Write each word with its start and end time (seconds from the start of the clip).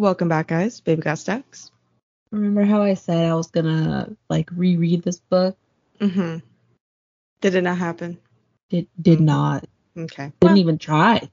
Welcome 0.00 0.30
back, 0.30 0.46
guys. 0.46 0.80
Baby 0.80 1.02
got 1.02 1.18
stacks. 1.18 1.70
Remember 2.32 2.64
how 2.64 2.80
I 2.80 2.94
said 2.94 3.28
I 3.30 3.34
was 3.34 3.50
gonna 3.50 4.16
like 4.30 4.48
reread 4.50 5.02
this 5.02 5.18
book? 5.18 5.58
Mm-hmm. 6.00 6.38
Did 7.42 7.54
it 7.54 7.60
not 7.60 7.76
happen? 7.76 8.16
Did 8.70 8.88
did 9.02 9.20
not. 9.20 9.66
Okay. 9.98 10.32
Didn't 10.40 10.56
even 10.56 10.78
try. 10.78 11.28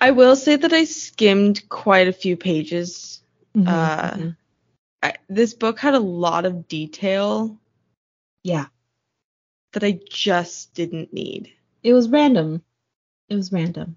I 0.00 0.12
will 0.12 0.36
say 0.36 0.54
that 0.54 0.72
I 0.72 0.84
skimmed 0.84 1.68
quite 1.68 2.06
a 2.06 2.12
few 2.12 2.36
pages. 2.36 3.24
Mhm, 3.56 3.66
Uh, 3.66 4.10
mhm. 4.12 4.36
I, 5.02 5.14
this 5.28 5.52
book 5.52 5.80
had 5.80 5.94
a 5.94 5.98
lot 5.98 6.44
of 6.44 6.68
detail 6.68 7.58
yeah, 8.44 8.66
that 9.72 9.82
I 9.82 9.98
just 10.08 10.74
didn't 10.74 11.12
need. 11.12 11.50
it 11.82 11.92
was 11.92 12.08
random. 12.08 12.62
It 13.28 13.34
was 13.34 13.50
random. 13.50 13.96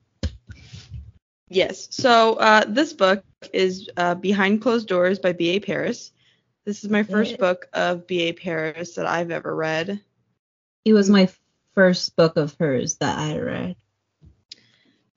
Yes. 1.49 1.87
So 1.91 2.35
uh, 2.35 2.65
this 2.67 2.93
book 2.93 3.23
is 3.53 3.89
uh, 3.97 4.15
Behind 4.15 4.61
Closed 4.61 4.87
Doors 4.87 5.19
by 5.19 5.33
B.A. 5.33 5.59
Paris. 5.59 6.11
This 6.65 6.83
is 6.83 6.89
my 6.89 7.03
first 7.03 7.31
Yeah. 7.31 7.37
book 7.37 7.67
of 7.73 8.07
B.A. 8.07 8.33
Paris 8.33 8.95
that 8.95 9.05
I've 9.05 9.31
ever 9.31 9.55
read. 9.55 10.01
It 10.83 10.93
was 10.93 11.09
my 11.09 11.29
first 11.73 12.15
book 12.15 12.37
of 12.37 12.55
hers 12.59 12.95
that 12.97 13.17
I 13.17 13.37
read. 13.37 13.75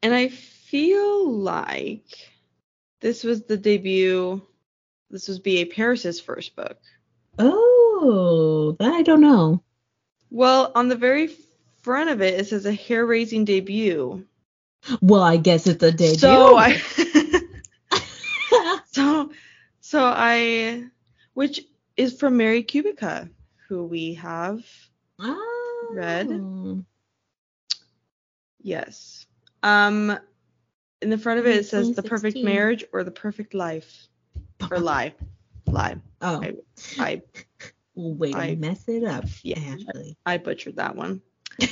And 0.02 0.14
I 0.14 0.28
feel 0.28 1.30
like 1.32 2.04
this 3.00 3.24
was 3.24 3.44
the 3.44 3.56
debut. 3.56 4.42
This 5.10 5.28
was 5.28 5.38
B.A. 5.38 5.64
Paris's 5.64 6.20
first 6.20 6.54
book. 6.54 6.78
Oh, 7.38 8.76
that 8.78 8.92
I 8.92 9.02
don't 9.02 9.22
know. 9.22 9.62
Well, 10.30 10.72
on 10.74 10.88
the 10.88 10.96
very 10.96 11.30
front 11.82 12.10
of 12.10 12.20
it, 12.20 12.38
it 12.38 12.46
says 12.46 12.66
a 12.66 12.72
hair 12.72 13.06
raising 13.06 13.46
debut. 13.46 14.26
Well, 15.00 15.22
I 15.22 15.36
guess 15.36 15.66
it's 15.66 15.82
a 15.82 15.92
debut. 15.92 16.18
So 16.18 16.56
I. 16.56 16.76
so, 18.86 19.30
so 19.80 20.04
I. 20.04 20.84
Which 21.34 21.60
is 21.96 22.18
from 22.18 22.36
Mary 22.36 22.62
Kubica, 22.62 23.30
who 23.68 23.84
we 23.84 24.14
have. 24.14 24.64
oh. 25.20 25.88
Read. 25.92 26.84
Yes. 28.62 29.26
Um. 29.62 30.18
In 31.00 31.10
the 31.10 31.18
front 31.18 31.38
of 31.38 31.46
it, 31.46 31.56
it 31.56 31.66
says 31.66 31.94
the 31.94 32.02
perfect 32.02 32.38
marriage 32.38 32.84
or 32.92 33.04
the 33.04 33.10
perfect 33.12 33.54
life. 33.54 34.08
Or 34.70 34.78
lie. 34.80 35.14
Lie. 35.66 35.96
Oh, 36.20 36.42
I- 36.42 36.54
I 36.98 37.22
way 37.94 38.32
to 38.32 38.38
I- 38.38 38.54
mess 38.56 38.88
it 38.88 39.04
up, 39.04 39.24
Yeah. 39.42 39.58
Ashlee. 39.58 40.16
I 40.26 40.38
butchered 40.38 40.76
that 40.76 40.96
one. 40.96 41.22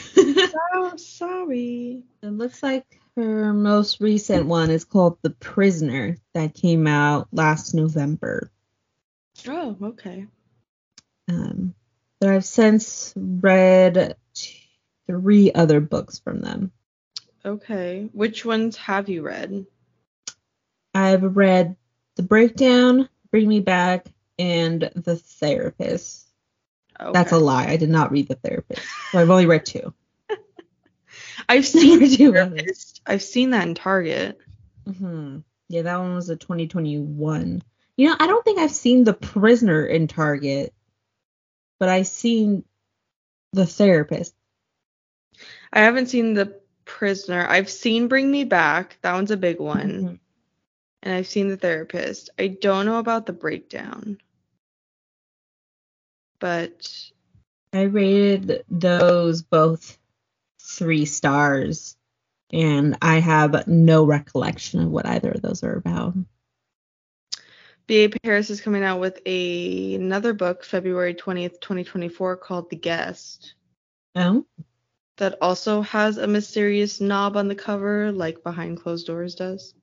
Oh, 0.75 0.95
sorry. 0.97 2.03
It 2.23 2.27
looks 2.29 2.63
like 2.63 3.01
her 3.17 3.55
most 3.55 4.01
recent 4.01 4.47
one 4.47 4.71
is 4.71 4.85
called 4.85 5.19
The 5.23 5.31
Prisoner 5.31 6.19
that 6.35 6.55
came 6.55 6.87
out 6.87 7.29
last 7.33 7.75
November. 7.75 8.51
Oh, 9.49 9.77
okay. 9.83 10.27
Um, 11.29 11.75
but 12.21 12.29
I've 12.29 12.45
since 12.45 13.13
read 13.17 14.17
three 15.07 15.53
other 15.53 15.81
books 15.81 16.19
from 16.19 16.41
them. 16.41 16.73
Okay. 17.45 18.09
Which 18.13 18.45
ones 18.45 18.77
have 18.77 19.09
you 19.09 19.23
read? 19.23 19.67
I've 20.95 21.37
read 21.37 21.77
The 22.17 22.23
Breakdown, 22.23 23.09
Bring 23.31 23.49
Me 23.49 23.61
Back, 23.61 24.07
and 24.39 24.91
The 24.95 25.17
Therapist. 25.17 26.29
Okay. 27.01 27.13
That's 27.13 27.33
a 27.33 27.39
lie. 27.39 27.67
I 27.67 27.77
did 27.77 27.91
not 27.91 28.11
read 28.11 28.29
The 28.29 28.35
Therapist. 28.35 28.83
So 29.13 29.19
I've 29.19 29.31
only 29.31 29.47
read 29.47 29.65
two. 29.65 29.95
I've 31.49 31.67
seen 31.67 32.01
Never 32.01 32.17
do 32.17 32.37
others. 32.37 32.55
Therapist. 32.57 32.86
I've 33.07 33.23
seen 33.23 33.51
that 33.51 33.67
in 33.67 33.75
Target. 33.75 34.39
hmm 34.85 35.39
Yeah, 35.69 35.83
that 35.83 35.99
one 35.99 36.15
was 36.15 36.29
a 36.29 36.37
2021. 36.37 37.63
You 37.97 38.09
know, 38.09 38.17
I 38.19 38.27
don't 38.27 38.45
think 38.45 38.59
I've 38.59 38.71
seen 38.73 39.05
The 39.05 39.15
Prisoner 39.15 39.87
in 39.87 40.07
Target, 40.07 40.75
but 41.79 41.89
I've 41.89 42.07
seen 42.07 42.65
The 43.53 43.67
Therapist. 43.67 44.35
I 45.73 45.81
haven't 45.81 46.09
seen 46.09 46.35
The 46.35 46.61
Prisoner. 46.85 47.47
I've 47.47 47.71
seen 47.71 48.09
Bring 48.09 48.31
Me 48.31 48.45
Back. 48.45 48.99
That 49.03 49.15
one's 49.15 49.31
a 49.31 49.37
big 49.37 49.61
one. 49.61 49.91
Mhm. 49.91 50.19
And 51.03 51.15
I've 51.15 51.27
seen 51.27 51.49
The 51.49 51.57
Therapist. 51.57 52.31
I 52.39 52.49
don't 52.49 52.87
know 52.87 52.99
about 52.99 53.27
The 53.27 53.33
Breakdown. 53.33 54.19
But 56.39 57.11
I 57.73 57.83
rated 57.83 58.65
those 58.69 59.43
both 59.43 59.99
three 60.61 61.07
stars, 61.07 61.97
and 62.53 62.97
I 63.03 63.19
have 63.19 63.67
no 63.67 64.05
recollection 64.05 64.81
of 64.81 64.91
what 64.91 65.07
either 65.07 65.31
of 65.33 65.43
those 65.43 65.63
are 65.63 65.77
about. 65.77 66.15
B.A. 67.87 68.09
Paris 68.09 68.51
is 68.51 68.61
coming 68.61 68.83
out 68.83 68.99
with 69.01 69.21
a 69.27 69.95
another 69.95 70.33
book 70.33 70.65
February 70.65 71.15
20th, 71.15 71.61
2024 71.61 72.37
called 72.37 72.69
The 72.69 72.77
Guest. 72.77 73.55
Oh, 74.17 74.45
That 75.19 75.39
also 75.41 75.83
has 75.83 76.19
a 76.19 76.27
mysterious 76.27 77.01
knob 77.01 77.37
on 77.37 77.47
the 77.49 77.55
cover 77.55 78.11
like 78.11 78.43
Behind 78.43 78.77
Closed 78.81 79.07
Doors 79.07 79.35
does. 79.37 79.75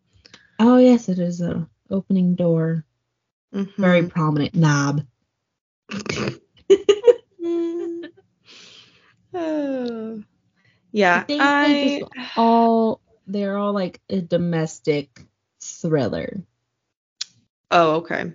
oh 0.60 0.78
yes, 0.78 1.08
it 1.08 1.20
is 1.20 1.40
a 1.42 1.68
opening 1.90 2.36
door, 2.36 2.84
Mhm. 3.54 3.74
very 3.78 4.08
prominent 4.08 4.54
knob. 4.56 5.06
Oh. 9.36 10.22
Yeah, 10.94 11.24
think 11.24 11.42
I, 11.42 11.74
they 11.74 12.00
just 12.00 12.38
all 12.38 13.02
they're 13.28 13.58
all 13.58 13.74
like 13.74 14.00
a 14.10 14.22
domestic 14.22 15.20
thriller. 15.60 16.44
Oh, 17.72 17.96
okay. 17.96 18.34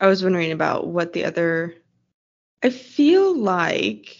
I 0.00 0.06
was 0.06 0.22
wondering 0.22 0.52
about 0.52 0.86
what 0.86 1.12
the 1.12 1.24
other. 1.24 1.74
I 2.62 2.70
feel 2.70 3.36
like 3.36 4.16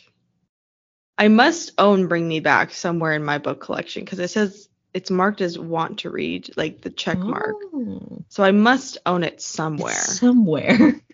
I 1.16 1.28
must 1.28 1.72
own 1.78 2.08
Bring 2.08 2.26
Me 2.26 2.40
Back 2.40 2.72
somewhere 2.72 3.12
in 3.12 3.24
my 3.24 3.38
book 3.38 3.60
collection 3.60 4.04
because 4.04 4.18
it 4.18 4.28
says 4.28 4.68
it's 4.92 5.10
marked 5.10 5.40
as 5.40 5.58
want 5.58 6.00
to 6.00 6.10
read, 6.10 6.50
like 6.56 6.80
the 6.80 6.90
check 6.90 7.18
mark. 7.18 7.54
Oh, 7.72 8.24
So 8.28 8.42
I 8.42 8.50
must 8.50 8.98
own 9.06 9.22
it 9.22 9.34
it's 9.34 9.46
somewhere. 9.46 9.92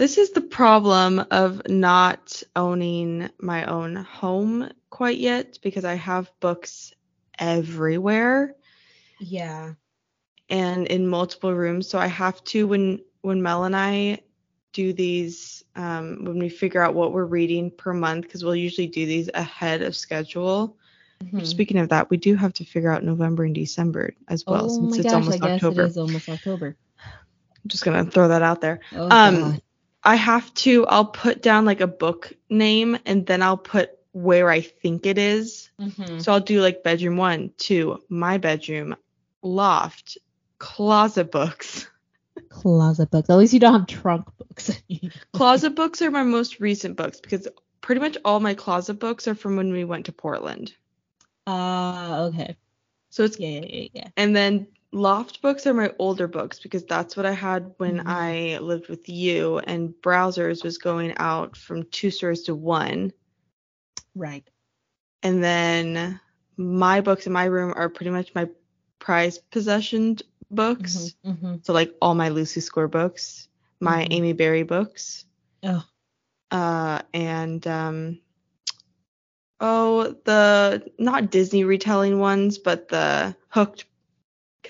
This 0.00 0.16
is 0.16 0.30
the 0.30 0.40
problem 0.40 1.22
of 1.30 1.60
not 1.68 2.42
owning 2.56 3.28
my 3.38 3.66
own 3.66 3.96
home 3.96 4.70
quite 4.88 5.18
yet 5.18 5.58
because 5.62 5.84
I 5.84 5.92
have 5.92 6.32
books 6.40 6.94
everywhere 7.38 8.54
yeah. 9.18 9.74
and 10.48 10.86
in 10.86 11.06
multiple 11.06 11.52
rooms. 11.52 11.86
So 11.86 11.98
I 11.98 12.06
have 12.06 12.42
to 12.44 12.66
when 12.66 13.00
when 13.20 13.42
Mel 13.42 13.64
and 13.64 13.76
I 13.76 14.20
do 14.72 14.94
these 14.94 15.64
um, 15.76 16.24
when 16.24 16.38
we 16.38 16.48
figure 16.48 16.82
out 16.82 16.94
what 16.94 17.12
we're 17.12 17.26
reading 17.26 17.70
per 17.70 17.92
month 17.92 18.22
because 18.22 18.42
we'll 18.42 18.56
usually 18.56 18.86
do 18.86 19.04
these 19.04 19.28
ahead 19.34 19.82
of 19.82 19.94
schedule. 19.94 20.78
Mhm. 21.22 21.46
Speaking 21.46 21.76
of 21.76 21.90
that, 21.90 22.08
we 22.08 22.16
do 22.16 22.36
have 22.36 22.54
to 22.54 22.64
figure 22.64 22.90
out 22.90 23.04
November 23.04 23.44
and 23.44 23.54
December 23.54 24.14
as 24.28 24.46
well 24.46 24.64
oh 24.64 24.68
since 24.68 24.92
my 24.92 24.96
it's 24.96 25.04
gosh, 25.04 25.12
almost 25.12 25.44
I 25.44 25.46
guess 25.46 25.62
October. 25.62 25.82
it 25.82 25.86
is 25.88 25.98
almost 25.98 26.28
October. 26.30 26.76
I'm 27.04 27.68
just 27.68 27.84
gonna 27.84 28.06
throw 28.06 28.28
that 28.28 28.40
out 28.40 28.62
there. 28.62 28.80
Oh 28.94 29.06
Um. 29.10 29.60
I 30.02 30.16
have 30.16 30.52
to 30.54 30.86
I'll 30.86 31.04
put 31.06 31.42
down 31.42 31.64
like 31.64 31.80
a 31.80 31.86
book 31.86 32.32
name 32.48 32.98
and 33.04 33.26
then 33.26 33.42
I'll 33.42 33.56
put 33.56 33.90
where 34.12 34.50
I 34.50 34.60
think 34.60 35.06
it 35.06 35.18
is. 35.18 35.70
Mhm. 35.80 36.22
So 36.22 36.32
I'll 36.32 36.40
do 36.40 36.60
like 36.60 36.82
bedroom 36.82 37.16
one, 37.16 37.52
two, 37.56 38.02
my 38.08 38.38
bedroom, 38.38 38.96
loft, 39.42 40.18
closet 40.58 41.30
books. 41.30 41.86
Closet 42.48 43.10
books. 43.10 43.28
At 43.30 43.36
least 43.36 43.52
you 43.52 43.60
don't 43.60 43.72
have 43.74 43.86
trunk 43.86 44.26
books. 44.38 44.70
Closet 45.32 45.74
books 45.74 46.02
are 46.02 46.10
my 46.10 46.22
most 46.22 46.58
recent 46.58 46.96
books 46.96 47.20
because 47.20 47.46
pretty 47.80 48.00
much 48.00 48.16
all 48.24 48.40
my 48.40 48.54
closet 48.54 48.94
books 48.94 49.28
are 49.28 49.34
from 49.34 49.56
when 49.56 49.72
we 49.72 49.84
went 49.84 50.06
to 50.06 50.12
Portland. 50.12 50.72
Uh, 51.46 52.30
okay. 52.32 52.56
So 53.10 53.24
it's 53.24 53.38
Yeah, 53.38 53.48
yeah, 53.48 53.66
yeah, 53.66 53.88
yeah. 53.92 54.08
and 54.16 54.34
then 54.34 54.68
loft 54.92 55.42
books 55.42 55.66
are 55.66 55.74
my 55.74 55.92
older 55.98 56.26
books 56.28 56.58
because 56.60 56.84
that's 56.84 57.16
what 57.16 57.26
I 57.26 57.32
had 57.32 57.74
when 57.78 57.98
Mhm. 57.98 58.06
I 58.06 58.58
lived 58.58 58.88
with 58.88 59.08
you 59.08 59.58
and 59.58 59.90
browsers 60.02 60.64
was 60.64 60.78
going 60.78 61.14
out 61.18 61.56
from 61.56 61.84
two 61.84 62.10
stores 62.10 62.42
to 62.44 62.54
one. 62.54 63.12
Right. 64.14 64.48
And 65.22 65.42
then 65.42 66.20
my 66.56 67.00
books 67.00 67.26
in 67.26 67.32
my 67.32 67.44
room 67.44 67.72
are 67.76 67.88
pretty 67.88 68.10
much 68.10 68.34
my 68.34 68.48
prized 68.98 69.50
possession 69.50 70.18
books. 70.50 71.14
Mm-hmm. 71.24 71.56
So 71.62 71.72
like 71.72 71.94
all 72.00 72.14
my 72.14 72.28
Lucy 72.30 72.60
Score 72.60 72.88
books, 72.88 73.48
my 73.80 74.06
Mhm. 74.06 74.08
Amy 74.10 74.32
Berry 74.32 74.62
books, 74.62 75.24
Oh, 75.62 75.84
uh, 76.50 77.02
and 77.12 77.66
um, 77.66 78.18
oh 79.60 80.14
the 80.24 80.90
not 80.98 81.30
Disney 81.30 81.64
retelling 81.64 82.18
ones, 82.18 82.58
but 82.58 82.88
the 82.88 83.36
Hooked, 83.48 83.84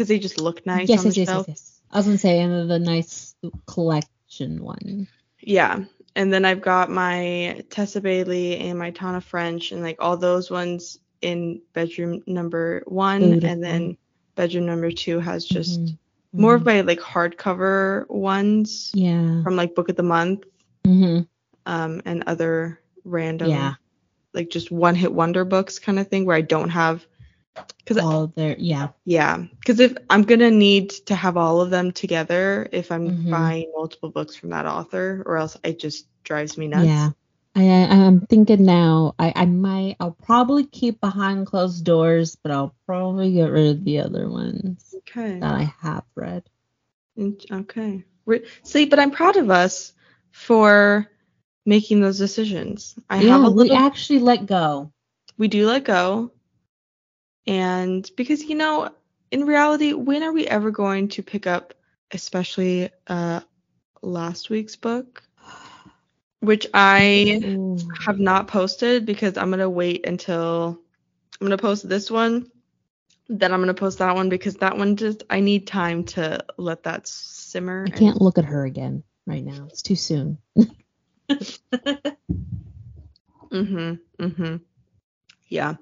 because 0.00 0.08
they 0.08 0.18
just 0.18 0.40
look 0.40 0.64
nice 0.64 0.88
yes, 0.88 1.00
on 1.00 1.04
yes, 1.04 1.16
yes, 1.18 1.28
yes, 1.28 1.44
yes. 1.46 1.80
I 1.90 1.98
was 1.98 2.06
gonna 2.06 2.16
say 2.16 2.40
another 2.40 2.64
the 2.66 2.78
nice 2.78 3.34
collection 3.66 4.64
one. 4.64 5.08
Yeah. 5.42 5.84
And 6.16 6.32
then 6.32 6.46
I've 6.46 6.62
got 6.62 6.88
my 6.90 7.62
Tessa 7.68 8.00
Bailey 8.00 8.56
and 8.56 8.78
my 8.78 8.92
Tana 8.92 9.20
French 9.20 9.72
and 9.72 9.82
like 9.82 9.96
all 10.00 10.16
those 10.16 10.50
ones 10.50 10.98
in 11.20 11.60
bedroom 11.74 12.22
number 12.26 12.82
one 12.86 13.20
Beautiful. 13.20 13.50
and 13.50 13.62
then 13.62 13.96
bedroom 14.36 14.64
number 14.64 14.90
two 14.90 15.20
has 15.20 15.44
just 15.44 15.78
Mhm. 15.78 15.98
more 16.32 16.54
of 16.54 16.64
my 16.64 16.80
like 16.80 17.00
hardcover 17.00 18.08
ones 18.08 18.90
Yeah. 18.94 19.42
from 19.42 19.54
like 19.54 19.74
book 19.74 19.90
of 19.90 19.96
the 19.96 20.02
month 20.02 20.44
hmm 20.86 21.20
um 21.66 22.00
and 22.06 22.24
other 22.26 22.80
random 23.04 23.50
Yeah. 23.50 23.74
like 24.32 24.48
just 24.48 24.70
one 24.70 24.94
hit 24.94 25.12
wonder 25.12 25.44
books 25.44 25.78
kind 25.78 25.98
of 25.98 26.08
thing 26.08 26.24
where 26.24 26.36
I 26.36 26.40
don't 26.40 26.70
have 26.70 27.06
because 27.78 27.98
All 27.98 28.28
there. 28.28 28.56
Yeah. 28.58 28.88
yeah 29.04 29.38
because 29.58 29.80
if 29.80 29.96
I'm 30.08 30.22
gonna 30.22 30.50
need 30.50 30.90
to 31.06 31.14
have 31.14 31.36
all 31.36 31.60
of 31.60 31.70
them 31.70 31.92
together 31.92 32.68
if 32.72 32.90
I'm 32.92 33.10
Mhm. 33.10 33.30
buying 33.30 33.72
multiple 33.74 34.10
books 34.10 34.36
from 34.36 34.50
that 34.50 34.66
author 34.66 35.22
or 35.26 35.36
else 35.36 35.56
it 35.64 35.78
just 35.78 36.06
drives 36.24 36.56
me 36.56 36.68
nuts. 36.68 36.86
Yeah. 36.86 37.10
I, 37.56 37.64
I'm 37.64 38.20
thinking 38.20 38.64
now. 38.64 39.14
I, 39.18 39.32
I 39.34 39.44
might. 39.46 39.96
I'll 39.98 40.12
probably 40.12 40.64
keep 40.66 41.00
behind 41.00 41.46
closed 41.48 41.84
doors, 41.84 42.36
but 42.36 42.52
I'll 42.52 42.74
probably 42.86 43.32
get 43.32 43.50
rid 43.50 43.76
of 43.76 43.84
the 43.84 43.98
other 43.98 44.28
ones 44.30 44.94
Okay. 44.98 45.40
that 45.40 45.52
I 45.52 45.74
have 45.80 46.04
read. 46.14 46.44
Okay. 47.50 48.04
Re- 48.26 48.44
See, 48.62 48.84
but 48.86 49.00
I'm 49.00 49.10
proud 49.10 49.36
of 49.36 49.50
us 49.50 49.92
for 50.30 51.08
making 51.66 52.00
those 52.00 52.18
decisions. 52.18 52.94
I 53.10 53.16
have 53.16 53.42
yeah, 53.42 53.46
a 53.46 53.50
we 53.50 53.56
little. 53.56 53.76
actually 53.76 54.20
let 54.20 54.46
go. 54.46 54.92
we 55.36 55.48
do 55.48 55.66
let 55.66 55.84
go, 55.84 56.30
and 57.46 58.08
because 58.16 58.42
you 58.44 58.54
know, 58.56 58.90
in 59.30 59.44
reality, 59.44 59.92
when 59.92 60.22
are 60.22 60.32
we 60.32 60.46
ever 60.46 60.70
going 60.70 61.08
to 61.08 61.22
pick 61.22 61.46
up, 61.46 61.74
especially 62.12 62.90
uh, 63.06 63.40
last 64.02 64.50
week's 64.50 64.76
book, 64.76 65.22
which 66.40 66.66
I 66.74 67.42
Ooh. 67.42 67.78
have 68.06 68.18
not 68.18 68.48
posted 68.48 69.06
because 69.06 69.36
I'm 69.36 69.50
gonna 69.50 69.68
wait 69.70 70.06
until 70.06 70.78
I'm 71.40 71.46
gonna 71.46 71.56
post 71.58 71.88
this 71.88 72.10
one. 72.10 72.50
Then 73.28 73.52
I'm 73.52 73.60
gonna 73.60 73.74
post 73.74 73.98
that 73.98 74.14
one 74.14 74.28
because 74.28 74.56
that 74.56 74.76
one 74.76 74.96
just 74.96 75.24
I 75.30 75.40
need 75.40 75.66
time 75.66 76.04
to 76.04 76.44
let 76.58 76.84
that 76.84 77.06
simmer. 77.06 77.84
I 77.86 77.90
can't 77.90 78.20
look 78.20 78.38
at 78.38 78.44
her 78.44 78.64
again 78.64 79.02
right 79.26 79.44
now. 79.44 79.66
It's 79.70 79.82
too 79.82 79.96
soon. 79.96 80.38
Mhm. 83.50 83.98
Mhm. 84.18 84.60
Yeah. 85.48 85.76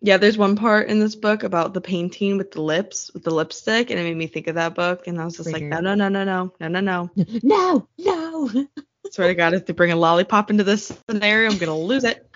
Yeah, 0.00 0.18
there's 0.18 0.38
one 0.38 0.56
part 0.56 0.88
in 0.88 1.00
this 1.00 1.14
book 1.14 1.42
about 1.42 1.74
the 1.74 1.80
painting 1.80 2.36
with 2.38 2.52
the 2.52 2.62
lips, 2.62 3.10
with 3.12 3.24
the 3.24 3.30
lipstick, 3.30 3.90
and 3.90 3.98
it 3.98 4.02
made 4.04 4.16
me 4.16 4.26
think 4.26 4.46
of 4.46 4.54
that 4.56 4.74
book. 4.74 5.06
And 5.06 5.20
I 5.20 5.24
was 5.24 5.36
just 5.36 5.52
like, 5.52 5.62
no, 5.62 5.80
no, 5.80 5.94
no, 5.94 6.08
no, 6.08 6.24
no, 6.24 6.52
no, 6.60 6.68
no, 6.68 6.80
no. 6.80 7.10
no, 7.42 7.88
no. 7.98 8.66
Swear 9.10 9.28
to 9.28 9.34
God, 9.34 9.54
if 9.54 9.66
they 9.66 9.72
bring 9.72 9.92
a 9.92 9.96
lollipop 9.96 10.50
into 10.50 10.64
this 10.64 10.92
scenario, 11.08 11.50
I'm 11.50 11.58
gonna 11.58 11.78
lose 11.78 12.04
it. 12.04 12.28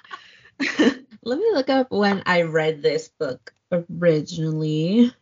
Let 1.23 1.39
me 1.39 1.51
look 1.53 1.69
up 1.69 1.91
when 1.91 2.23
I 2.27 2.43
read 2.43 2.83
this 2.83 3.09
book 3.19 3.53
originally, 3.73 5.13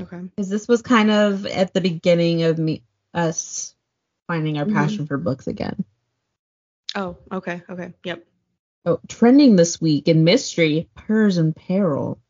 okay. 0.00 0.20
because 0.20 0.48
this 0.48 0.66
was 0.66 0.82
kind 0.82 1.10
of 1.10 1.46
at 1.46 1.74
the 1.74 1.80
beginning 1.80 2.42
of 2.44 2.58
me 2.58 2.82
us 3.12 3.74
finding 4.26 4.58
our 4.58 4.64
Mhm. 4.64 4.72
passion 4.72 5.06
for 5.06 5.18
books 5.18 5.46
again. 5.46 5.84
Oh, 6.94 7.16
okay, 7.30 7.62
okay. 7.68 7.92
Yep. 8.04 8.24
Oh, 8.86 9.00
trending 9.08 9.56
this 9.56 9.80
week 9.80 10.08
in 10.08 10.24
mystery, 10.24 10.88
Purrs 10.94 11.38
and 11.38 11.56
Peril, 11.56 12.20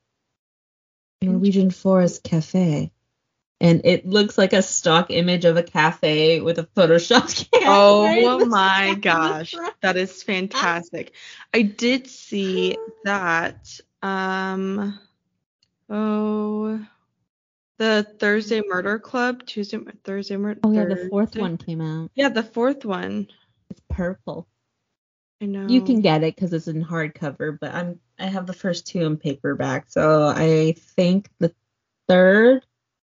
Norwegian 1.20 1.70
Forest 1.70 2.22
Cafe. 2.22 2.92
And 3.60 3.80
it 3.84 4.06
looks 4.06 4.36
like 4.36 4.52
a 4.52 4.62
stock 4.62 5.10
image 5.10 5.44
of 5.44 5.56
a 5.56 5.62
cafe 5.62 6.40
with 6.40 6.58
a 6.58 6.64
Photoshop 6.76 7.50
cat. 7.52 7.62
Oh 7.66 8.38
the 8.38 8.46
my 8.46 8.56
side 8.56 8.88
in 8.88 8.94
the 8.94 9.00
gosh, 9.00 9.54
that 9.80 9.96
is 9.96 10.22
fantastic. 10.22 11.14
I 11.52 11.62
did 11.62 12.06
see 12.08 12.76
that. 13.04 13.80
Um. 14.02 14.98
Oh. 15.88 16.84
The 17.76 18.06
Thursday 18.20 18.62
Murder 18.64 19.00
Club, 19.00 19.44
Tuesday, 19.46 19.78
Thursday 20.04 20.36
Murder. 20.36 20.60
Oh 20.62 20.70
yeah, 20.70 20.84
the 20.84 21.08
fourth 21.10 21.36
one 21.36 21.56
came 21.56 21.80
out. 21.80 22.12
Yeah, 22.14 22.28
the 22.28 22.44
fourth 22.44 22.84
one. 22.84 23.26
It's 23.68 23.80
purple. 23.88 24.46
I 25.44 25.46
know. 25.46 25.66
You 25.68 25.82
can 25.82 26.00
get 26.00 26.22
it 26.22 26.34
because 26.34 26.54
it's 26.54 26.68
in 26.68 26.82
hardcover, 26.82 27.58
but 27.60 27.74
I'm 27.74 28.00
I 28.18 28.26
have 28.26 28.46
the 28.46 28.54
first 28.54 28.86
two 28.86 29.02
in 29.04 29.18
paperback, 29.18 29.86
so 29.88 30.28
I 30.28 30.74
think 30.96 31.28
the 31.38 31.52
third, 32.08 32.64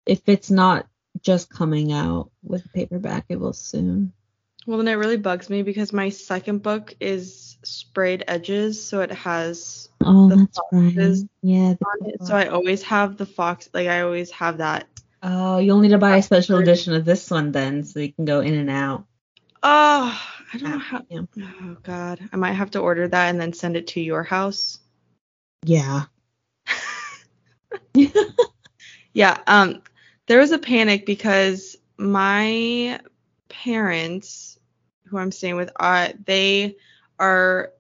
if 0.04 0.22
it's 0.26 0.50
not 0.50 0.88
just 1.22 1.48
coming 1.48 1.92
out 1.92 2.30
with 2.42 2.72
paperback, 2.72 3.26
it 3.28 3.38
will 3.38 3.52
soon. 3.52 4.12
Well, 4.66 4.78
then 4.78 4.88
it 4.88 4.94
really 4.94 5.16
bugs 5.16 5.48
me 5.48 5.62
because 5.62 5.92
my 5.92 6.08
second 6.08 6.62
book 6.64 6.96
is 6.98 7.56
sprayed 7.62 8.24
edges, 8.26 8.84
so 8.84 9.00
it 9.02 9.12
has 9.12 9.88
Oh, 10.04 10.28
The 10.28 10.36
that's 10.36 10.58
right. 10.72 11.28
Yeah. 11.42 11.68
on 11.68 12.08
it. 12.08 12.26
So 12.26 12.34
I 12.34 12.48
always 12.48 12.82
have 12.82 13.16
the 13.16 13.26
fox. 13.26 13.68
Like 13.72 13.86
I 13.86 14.00
always 14.00 14.32
have 14.32 14.58
that. 14.58 14.88
Oh, 15.22 15.58
you'll 15.58 15.78
need 15.78 15.90
to 15.90 15.98
buy 15.98 16.16
a 16.16 16.22
special 16.22 16.58
edition 16.58 16.94
of 16.94 17.04
this 17.04 17.30
one 17.30 17.52
then, 17.52 17.84
so 17.84 18.00
you 18.00 18.12
can 18.12 18.24
go 18.24 18.40
in 18.40 18.54
and 18.54 18.70
out. 18.70 19.04
Oh, 19.62 20.20
I 20.54 20.58
don't 20.58 20.70
know 20.70 20.78
how. 20.78 21.04
Oh 21.10 21.76
God, 21.82 22.20
I 22.32 22.36
might 22.36 22.52
have 22.52 22.70
to 22.72 22.78
order 22.78 23.08
that 23.08 23.28
and 23.28 23.40
then 23.40 23.52
send 23.52 23.76
it 23.76 23.88
to 23.88 24.00
your 24.00 24.22
house. 24.22 24.78
Yeah. 25.64 26.04
Yeah. 29.14 29.38
Um, 29.46 29.80
there 30.26 30.40
was 30.40 30.50
a 30.50 30.58
panic 30.58 31.06
because 31.06 31.76
my 31.96 33.00
parents, 33.48 34.58
who 35.06 35.16
I'm 35.16 35.32
staying 35.32 35.56
with, 35.56 35.70
uh, 35.78 36.08
they 36.26 36.76
are 37.18 37.72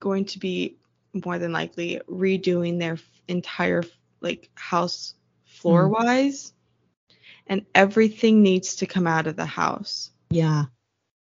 going 0.00 0.24
to 0.26 0.38
be 0.38 0.76
more 1.12 1.38
than 1.38 1.52
likely 1.52 2.00
redoing 2.08 2.78
their 2.78 2.98
entire 3.28 3.82
like 4.20 4.50
house 4.54 5.14
floor 5.44 5.88
wise, 5.88 6.52
and 7.48 7.66
everything 7.74 8.42
needs 8.42 8.76
to 8.76 8.86
come 8.86 9.08
out 9.08 9.26
of 9.26 9.36
the 9.36 9.44
house. 9.44 10.10
Yeah. 10.30 10.66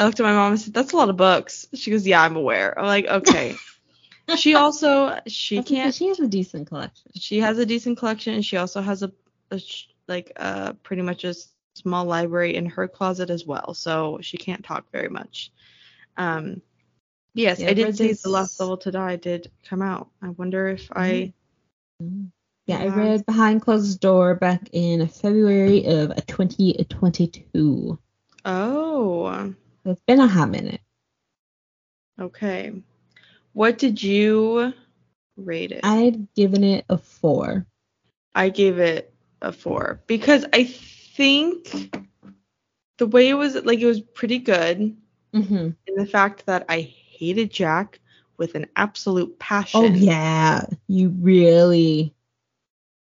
I 0.00 0.04
looked 0.06 0.18
at 0.18 0.22
my 0.24 0.32
mom 0.32 0.52
and 0.52 0.60
said, 0.60 0.72
"That's 0.72 0.92
a 0.94 0.96
lot 0.96 1.10
of 1.10 1.16
books." 1.18 1.66
She 1.74 1.90
goes, 1.90 2.06
"Yeah, 2.06 2.22
I'm 2.22 2.34
aware." 2.36 2.78
I'm 2.78 2.86
like, 2.86 3.06
"Okay." 3.06 3.54
she 4.36 4.54
also 4.54 5.18
she 5.26 5.56
That's 5.56 5.68
can't 5.68 5.94
She 5.94 6.06
has 6.08 6.20
a 6.20 6.26
decent 6.26 6.68
collection. 6.68 7.10
she 7.16 7.40
has 7.40 7.58
a 7.58 7.66
decent 7.66 7.98
collection 7.98 8.34
and 8.34 8.44
she 8.44 8.56
also 8.56 8.80
has 8.80 9.02
a, 9.02 9.12
a 9.50 9.60
like 10.08 10.32
uh 10.36 10.72
pretty 10.82 11.02
much 11.02 11.24
a 11.24 11.34
small 11.74 12.04
library 12.06 12.54
in 12.54 12.66
her 12.66 12.88
closet 12.88 13.28
as 13.30 13.44
well 13.44 13.74
so 13.74 14.18
she 14.22 14.36
can't 14.38 14.64
talk 14.64 14.90
very 14.92 15.08
much 15.08 15.52
um 16.16 16.62
yes 17.34 17.60
Yeah, 17.60 17.70
i 17.70 17.74
did 17.74 17.94
this- 17.96 18.22
the 18.22 18.30
Last 18.30 18.58
Devil 18.58 18.76
to 18.78 18.90
Die 18.90 19.16
did 19.16 19.50
come 19.68 19.82
out 19.82 20.08
i 20.22 20.28
wonder 20.30 20.68
if 20.68 20.88
i 20.92 21.32
Mm. 22.02 22.30
Yeah, 22.66 22.78
I 22.78 22.86
read 22.86 23.26
Behind 23.26 23.60
Closed 23.60 24.00
Door 24.00 24.36
back 24.36 24.70
in 24.72 25.06
February 25.08 25.84
of 25.86 26.14
2022. 26.26 27.98
oh 28.46 29.54
it's 29.84 30.00
been 30.02 30.20
a 30.20 30.26
hot 30.28 30.50
minute. 30.50 30.80
okay 32.20 32.72
what 33.52 33.78
did 33.78 34.02
you 34.02 34.72
rate 35.36 35.72
it 35.72 35.84
I'd 35.84 36.32
given 36.34 36.64
it 36.64 36.84
a 36.88 36.98
four. 36.98 37.66
I 38.34 38.48
gave 38.50 38.78
it 38.78 39.12
a 39.40 39.52
four 39.52 40.02
because 40.06 40.44
I 40.52 40.64
think 40.64 41.94
the 42.98 43.06
way 43.06 43.28
it 43.28 43.34
was 43.34 43.54
like 43.64 43.78
it 43.80 43.86
was 43.86 44.00
pretty 44.00 44.38
good 44.38 44.96
Mm-hmm. 45.34 45.70
in 45.86 45.94
the 45.96 46.06
fact 46.06 46.46
that 46.46 46.64
I 46.68 46.80
hated 46.80 47.50
Jack 47.50 48.00
with 48.36 48.54
an 48.54 48.66
absolute 48.76 49.38
passion. 49.38 49.74
Oh 49.74 49.92
yeah, 49.94 50.66
you 50.88 51.10
really 51.10 52.14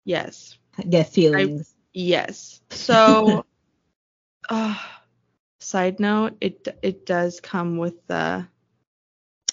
Yes. 0.05 0.57
get 0.89 1.07
feelings. 1.09 1.75
Yes. 1.93 2.61
So, 2.69 3.45
uh, 4.49 4.75
side 5.59 5.99
note, 5.99 6.37
it 6.41 6.67
it 6.81 7.05
does 7.05 7.39
come 7.39 7.77
with 7.77 8.05
the 8.07 8.47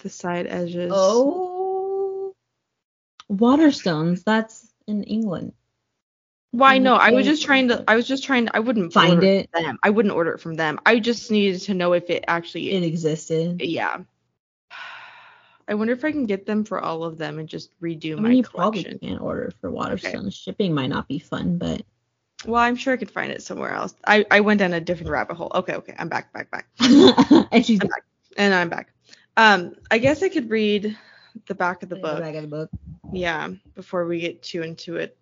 the 0.02 0.08
side 0.10 0.46
edges. 0.46 0.92
oh, 0.94 2.32
Waterstones. 3.30 4.22
That's 4.25 4.66
in 4.86 5.02
England. 5.04 5.52
Why 6.52 6.78
no? 6.78 6.94
I 6.94 7.10
was 7.10 7.26
just 7.26 7.42
trying 7.42 7.68
to. 7.68 7.84
I 7.86 7.96
was 7.96 8.06
just 8.06 8.25
trying. 8.25 8.46
to. 8.46 8.56
I 8.56 8.60
wouldn't 8.60 8.92
Find 8.92 9.22
it. 9.22 9.50
them. 9.52 9.78
I 9.82 9.90
wouldn't 9.90 10.14
order 10.14 10.32
it 10.32 10.40
from 10.40 10.54
them. 10.54 10.78
I 10.86 10.98
just 11.00 11.30
needed 11.30 11.60
to 11.62 11.75
know 11.75 11.92
if 11.92 12.08
it 12.08 12.25
actually. 12.28 12.70
It 12.70 12.82
existed. 12.82 13.60
yeah. 13.60 13.98
I 15.68 15.75
wonder 15.75 15.92
if 15.92 16.04
I 16.04 16.12
can 16.12 16.26
get 16.26 16.46
them 16.46 16.64
for 16.64 16.80
all 16.80 17.02
of 17.02 17.18
them 17.18 17.40
and 17.40 17.48
just 17.48 17.70
redo 17.80 18.16
I 18.16 18.20
my 18.20 18.28
mean, 18.28 18.38
you 18.38 18.42
collection. 18.44 18.84
probably 18.84 18.98
can't 19.08 19.20
order 19.20 19.52
for 19.60 19.70
Waterstones. 19.70 20.32
Shipping 20.34 20.72
might 20.72 20.86
not 20.86 21.08
be 21.08 21.18
fun, 21.18 21.58
but 21.58 21.82
Well, 22.46 22.62
I'm 22.62 22.76
sure 22.76 22.94
I 22.94 22.96
could 22.96 23.10
find 23.10 23.32
it 23.32 23.42
somewhere 23.42 23.72
else. 23.72 23.94
I, 24.06 24.24
I 24.30 24.40
went 24.40 24.60
down 24.60 24.72
a 24.72 24.80
different 24.80 25.10
rabbit 25.10 25.36
hole. 25.36 25.50
Okay, 25.54 25.74
okay, 25.74 25.94
I'm 25.98 26.08
back, 26.08 26.32
back, 26.32 26.50
back. 26.50 26.68
and 27.52 27.64
she's 27.64 27.80
I'm 27.80 27.88
back. 27.88 28.04
And 28.36 28.54
I'm 28.54 28.68
back. 28.68 28.92
Um, 29.36 29.74
I 29.90 29.98
guess 29.98 30.22
I 30.22 30.28
could 30.28 30.50
read 30.50 30.96
the 31.46 31.54
back 31.54 31.82
of 31.82 31.88
the 31.88 31.96
book. 31.96 32.16
The 32.16 32.22
back 32.22 32.34
of 32.34 32.42
the 32.42 32.48
book. 32.48 32.70
Yeah, 33.12 33.48
before 33.74 34.06
we 34.06 34.20
get 34.20 34.42
too 34.42 34.62
into 34.62 34.96
it. 34.96 35.16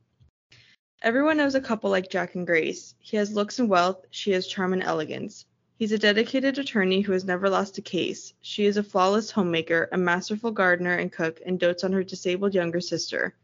Everyone 1.03 1.37
knows 1.37 1.55
a 1.55 1.61
couple 1.61 1.91
like 1.91 2.11
Jack 2.11 2.35
and 2.35 2.47
Grace. 2.47 2.95
He 2.99 3.17
has 3.17 3.33
looks 3.33 3.59
and 3.59 3.69
wealth, 3.69 4.07
she 4.11 4.31
has 4.33 4.47
charm 4.47 4.73
and 4.73 4.83
elegance. 4.83 5.47
He's 5.77 5.93
a 5.93 5.99
dedicated 5.99 6.59
attorney 6.59 7.01
who 7.01 7.13
has 7.13 7.25
never 7.25 7.51
lost 7.51 7.79
a 7.79 7.83
case. 7.83 8.33
She 8.41 8.65
is 8.65 8.77
a 8.77 8.83
flawless 8.83 9.31
homemaker, 9.31 9.89
a 9.93 9.99
masterful 9.99 10.53
gardener 10.53 10.95
and 10.95 11.11
cook, 11.11 11.41
and 11.45 11.59
dotes 11.59 11.83
on 11.83 11.93
her 11.93 12.05
disabled 12.05 12.55
younger 12.55 12.81
sister. 12.81 13.35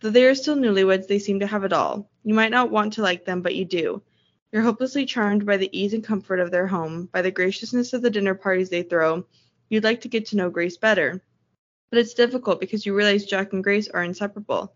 Though 0.00 0.10
they 0.10 0.24
are 0.24 0.34
still 0.34 0.56
newlyweds, 0.56 1.06
they 1.06 1.18
seem 1.18 1.40
to 1.40 1.46
have 1.46 1.64
it 1.64 1.72
all. 1.72 2.10
You 2.24 2.34
might 2.34 2.50
not 2.50 2.70
want 2.70 2.92
to 2.94 3.02
like 3.02 3.24
them, 3.24 3.42
but 3.42 3.54
you 3.54 3.64
do. 3.64 4.02
You're 4.52 4.62
hopelessly 4.62 5.06
charmed 5.06 5.46
by 5.46 5.56
the 5.56 5.70
ease 5.76 5.94
and 5.94 6.04
comfort 6.04 6.40
of 6.40 6.50
their 6.50 6.66
home, 6.66 7.08
by 7.12 7.22
the 7.22 7.30
graciousness 7.30 7.92
of 7.92 8.02
the 8.02 8.10
dinner 8.10 8.34
parties 8.34 8.70
they 8.70 8.82
throw. 8.82 9.26
You'd 9.68 9.84
like 9.84 10.00
to 10.02 10.08
get 10.08 10.26
to 10.26 10.36
know 10.36 10.50
Grace 10.50 10.76
better. 10.76 11.22
But 11.90 11.98
it's 11.98 12.14
difficult 12.14 12.60
because 12.60 12.84
you 12.84 12.94
realize 12.94 13.24
Jack 13.24 13.52
and 13.52 13.64
Grace 13.64 13.88
are 13.88 14.04
inseparable. 14.04 14.74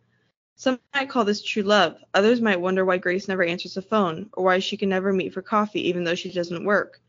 Some 0.56 0.80
might 0.92 1.08
call 1.08 1.24
this 1.24 1.42
true 1.42 1.62
love. 1.62 1.96
Others 2.14 2.40
might 2.40 2.60
wonder 2.60 2.84
why 2.84 2.98
Grace 2.98 3.28
never 3.28 3.44
answers 3.44 3.74
the 3.74 3.82
phone, 3.82 4.30
or 4.32 4.44
why 4.44 4.58
she 4.58 4.76
can 4.76 4.88
never 4.88 5.12
meet 5.12 5.32
for 5.32 5.42
coffee 5.42 5.88
even 5.88 6.02
though 6.02 6.16
she 6.16 6.32
doesn't 6.32 6.64
work. 6.64 7.00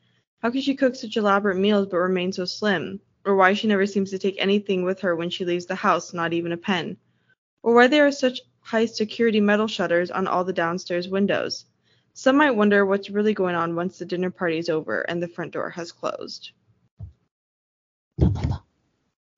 How 0.42 0.52
can 0.52 0.62
she 0.62 0.76
cook 0.76 0.96
such 0.96 1.18
elaborate 1.18 1.58
meals 1.58 1.88
but 1.88 1.98
remain 1.98 2.32
so 2.32 2.46
slim? 2.46 3.02
Or 3.26 3.36
why 3.36 3.54
she 3.54 3.68
never 3.68 3.86
seems 3.86 4.12
to 4.12 4.20
take 4.20 4.36
anything 4.38 4.84
with 4.84 5.00
her 5.00 5.16
when 5.16 5.30
she 5.32 5.46
leaves 5.46 5.66
the 5.66 5.76
house, 5.76 6.14
not 6.14 6.34
even 6.34 6.52
a 6.52 6.58
pen? 6.58 6.98
Or 7.64 7.74
why 7.76 7.88
there 7.88 8.08
are 8.08 8.12
such 8.12 8.42
high 8.62 8.86
security 8.86 9.42
metal 9.42 9.68
shutters 9.68 10.12
on 10.12 10.28
all 10.28 10.44
the 10.44 10.54
downstairs 10.54 11.08
windows? 11.10 11.66
Some 12.14 12.38
might 12.38 12.52
wonder 12.52 12.86
what's 12.86 13.10
really 13.10 13.34
going 13.34 13.56
on 13.56 13.76
once 13.76 13.98
the 13.98 14.06
dinner 14.06 14.30
party 14.30 14.58
is 14.58 14.70
over 14.70 15.02
and 15.02 15.22
the 15.22 15.28
front 15.28 15.52
door 15.54 15.70
has 15.70 15.92
closed. 15.92 16.52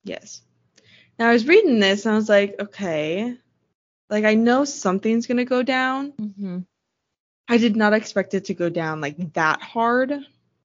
Yes. 0.04 0.42
Now 1.18 1.28
I 1.28 1.32
was 1.32 1.46
reading 1.46 1.78
this 1.78 2.06
and 2.06 2.14
I 2.14 2.16
was 2.16 2.28
like, 2.28 2.56
okay, 2.58 3.36
like 4.10 4.24
I 4.24 4.34
know 4.34 4.64
something's 4.64 5.26
gonna 5.26 5.44
go 5.44 5.62
down. 5.62 6.12
Mm-hmm. 6.12 6.58
I 7.48 7.58
did 7.58 7.76
not 7.76 7.92
expect 7.92 8.34
it 8.34 8.46
to 8.46 8.54
go 8.54 8.68
down 8.68 9.00
like 9.00 9.32
that 9.34 9.60
hard, 9.62 10.14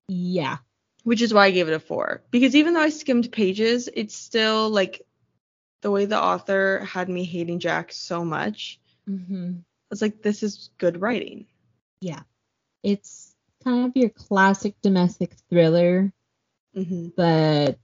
Yeah. 0.08 0.58
which 1.04 1.22
is 1.22 1.34
why 1.34 1.48
I 1.48 1.52
gave 1.52 1.68
it 1.68 1.74
a 1.74 1.80
four. 1.80 2.24
Because 2.32 2.56
even 2.56 2.74
though 2.74 2.82
I 2.82 2.90
skimmed 2.90 3.32
pages, 3.32 3.90
it's 3.94 4.16
still 4.16 4.70
like 4.70 5.02
the 5.82 5.92
way 5.92 6.06
the 6.06 6.22
author 6.22 6.80
had 6.80 7.10
me 7.10 7.24
hating 7.24 7.60
Jack 7.60 7.92
so 7.92 8.24
much. 8.26 8.80
Mm-hmm. 9.10 9.52
I 9.60 9.90
was 9.90 10.02
like, 10.02 10.22
this 10.22 10.44
is 10.44 10.70
good 10.78 11.02
writing. 11.02 11.46
Yeah. 12.02 12.22
It's 12.84 13.36
kind 13.64 13.86
of 13.86 13.96
your 13.96 14.10
classic 14.10 14.76
domestic 14.82 15.34
thriller, 15.50 16.12
hmm 16.74 17.08
but 17.16 17.80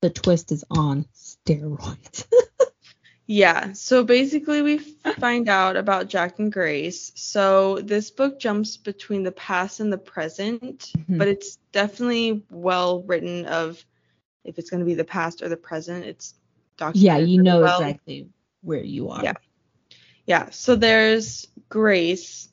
the 0.00 0.10
twist 0.10 0.52
is 0.52 0.64
on 0.70 1.06
steroids. 1.14 2.26
Yeah, 3.30 3.74
so 3.74 4.04
basically 4.04 4.62
we 4.62 4.78
find 4.78 5.50
out 5.50 5.76
about 5.76 6.08
Jack 6.08 6.38
and 6.38 6.50
Grace. 6.50 7.12
So 7.14 7.78
this 7.78 8.10
book 8.10 8.40
jumps 8.40 8.78
between 8.78 9.22
the 9.22 9.32
past 9.32 9.80
and 9.80 9.92
the 9.92 9.98
present, 9.98 10.92
Mhm. 10.96 11.18
but 11.18 11.28
it's 11.28 11.56
definitely 11.70 12.42
well 12.50 13.02
written 13.02 13.44
of 13.44 13.84
if 14.44 14.58
it's 14.58 14.70
going 14.70 14.80
to 14.80 14.86
be 14.86 14.94
the 14.94 15.04
past 15.04 15.42
or 15.42 15.50
the 15.50 15.58
present. 15.58 16.06
It's 16.06 16.32
documented. 16.78 17.02
yeah, 17.02 17.18
you 17.18 17.42
know 17.42 17.60
well. 17.60 17.80
exactly 17.82 18.28
where 18.62 18.82
you 18.82 19.10
are. 19.10 19.22
Yeah. 19.22 19.34
Yeah, 20.26 20.50
so 20.50 20.76
there's 20.76 21.46
Grace 21.68 22.48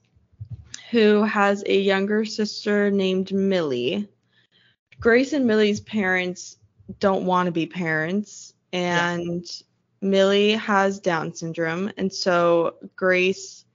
who 0.92 1.24
has 1.24 1.64
a 1.66 1.78
younger 1.80 2.24
sister 2.26 2.90
named 2.92 3.34
Millie. 3.34 4.08
Grace 5.00 5.34
and 5.34 5.46
Millie's 5.46 5.82
parents 5.82 6.58
don't 7.00 7.26
want 7.26 7.48
to 7.48 7.52
be 7.52 7.66
parents 7.66 8.54
and 8.72 9.46
Millie 10.02 10.52
has 10.54 11.00
Down 11.00 11.34
syndrome 11.34 11.92
and 11.98 12.12
so 12.14 12.76
Grace 12.96 13.66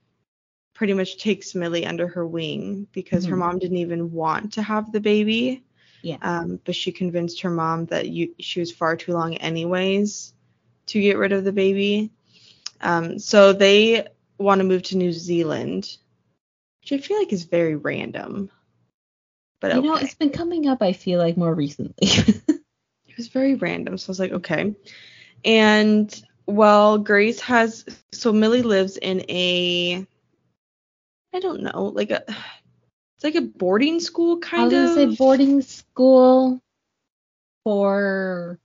pretty 0.72 0.94
much 0.94 1.18
takes 1.18 1.54
Millie 1.54 1.84
under 1.84 2.06
her 2.08 2.26
wing 2.26 2.86
because 2.92 3.26
her 3.26 3.36
Mhm. 3.36 3.40
mom 3.40 3.58
didn't 3.58 3.76
even 3.78 4.12
want 4.12 4.54
to 4.54 4.62
have 4.62 4.92
the 4.92 5.00
baby. 5.00 5.62
Yeah. 6.02 6.16
Um, 6.22 6.58
but 6.64 6.74
she 6.74 6.90
convinced 6.90 7.42
her 7.42 7.50
mom 7.50 7.84
that 7.86 8.08
you 8.08 8.34
she 8.38 8.60
was 8.60 8.72
far 8.72 8.96
too 8.96 9.12
long 9.12 9.34
anyways 9.36 10.32
to 10.90 11.00
get 11.00 11.18
rid 11.18 11.32
of 11.32 11.44
the 11.44 11.52
baby. 11.52 12.10
Um, 12.80 13.18
so 13.18 13.52
they 13.52 14.06
want 14.38 14.60
to 14.60 14.64
move 14.64 14.82
to 14.84 14.96
New 14.96 15.12
Zealand, 15.12 15.96
which 16.82 16.92
I 16.92 16.98
feel 16.98 17.18
like 17.18 17.32
is 17.32 17.44
very 17.44 17.76
random. 17.76 18.50
But 19.60 19.74
You 19.76 19.82
know, 19.82 19.96
it's 19.96 20.14
been 20.14 20.30
coming 20.30 20.66
up, 20.68 20.82
I 20.82 20.92
feel 20.92 21.18
like, 21.18 21.36
more 21.36 21.54
recently. 21.54 21.94
it 22.08 23.16
was 23.16 23.28
very 23.28 23.54
random. 23.56 23.98
So 23.98 24.08
I 24.08 24.12
was 24.12 24.20
like, 24.20 24.32
okay. 24.32 24.74
And 25.44 26.22
well, 26.46 26.98
Grace 26.98 27.40
has 27.40 27.84
so 28.12 28.32
Millie 28.32 28.62
lives 28.62 28.96
in 28.96 29.20
a 29.30 30.06
I 31.32 31.40
don't 31.40 31.62
know, 31.62 31.84
like 31.94 32.10
a 32.10 32.24
it's 32.28 33.24
like 33.24 33.36
a 33.36 33.42
boarding 33.42 34.00
school 34.00 34.38
I 34.56 34.64
kind 34.64 34.64
was 34.64 34.72
of. 34.72 34.94
gonna 34.94 35.12
say 35.12 35.16
boarding 35.16 35.62
school 35.62 36.60
for 37.64 38.58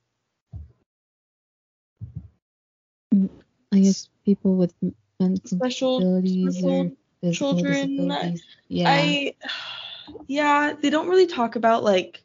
I 3.74 3.80
guess 3.80 4.10
people 4.26 4.56
with 4.56 4.74
mental 5.20 5.58
Special- 5.58 6.00
disabilities 6.00 6.56
special 6.56 6.92
or 7.24 7.32
children. 7.32 7.98
disabilities. 7.98 8.44
Yeah. 8.68 8.90
I 8.90 9.36
yeah, 10.28 10.74
they 10.80 10.90
don't 10.90 11.10
really 11.10 11.28
talk 11.28 11.56
about 11.56 11.84
like 11.84 12.22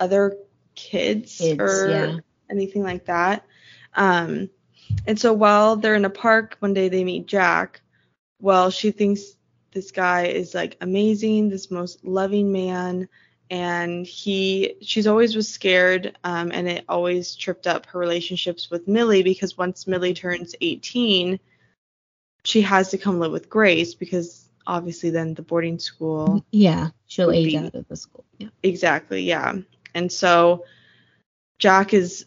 other 0.00 0.36
kids, 0.74 1.38
Kids, 1.38 1.60
or 1.60 1.88
yeah. 1.90 2.16
anything 2.50 2.82
like 2.82 3.06
that. 3.06 3.44
Um 3.94 4.50
and 5.06 5.18
so 5.20 5.32
while 5.32 5.76
they're 5.76 5.94
in 5.94 6.04
a 6.04 6.10
park 6.10 6.56
one 6.60 6.74
day 6.74 6.88
they 6.88 7.04
meet 7.04 7.26
Jack. 7.26 7.80
Well, 8.40 8.70
she 8.70 8.90
thinks 8.92 9.36
this 9.72 9.90
guy 9.90 10.26
is 10.26 10.54
like 10.54 10.76
amazing, 10.80 11.48
this 11.50 11.70
most 11.70 12.04
loving 12.04 12.50
man 12.52 13.08
and 13.50 14.06
he 14.06 14.74
she's 14.82 15.06
always 15.06 15.34
was 15.34 15.48
scared 15.48 16.16
um, 16.24 16.50
and 16.52 16.68
it 16.68 16.84
always 16.88 17.34
tripped 17.34 17.66
up 17.66 17.86
her 17.86 17.98
relationships 17.98 18.70
with 18.70 18.86
Millie 18.88 19.22
because 19.22 19.56
once 19.56 19.86
Millie 19.86 20.14
turns 20.14 20.54
18 20.60 21.38
she 22.44 22.60
has 22.60 22.90
to 22.90 22.98
come 22.98 23.18
live 23.18 23.32
with 23.32 23.48
Grace 23.48 23.94
because 23.94 24.48
obviously 24.66 25.10
then 25.10 25.34
the 25.34 25.42
boarding 25.42 25.78
school 25.78 26.44
yeah, 26.50 26.88
she'll 27.06 27.30
age 27.30 27.52
be- 27.52 27.58
out 27.58 27.74
of 27.74 27.88
the 27.88 27.96
school. 27.96 28.24
Yeah. 28.38 28.48
exactly 28.62 29.22
yeah 29.22 29.54
and 29.94 30.12
so 30.12 30.64
Jack 31.58 31.94
is 31.94 32.26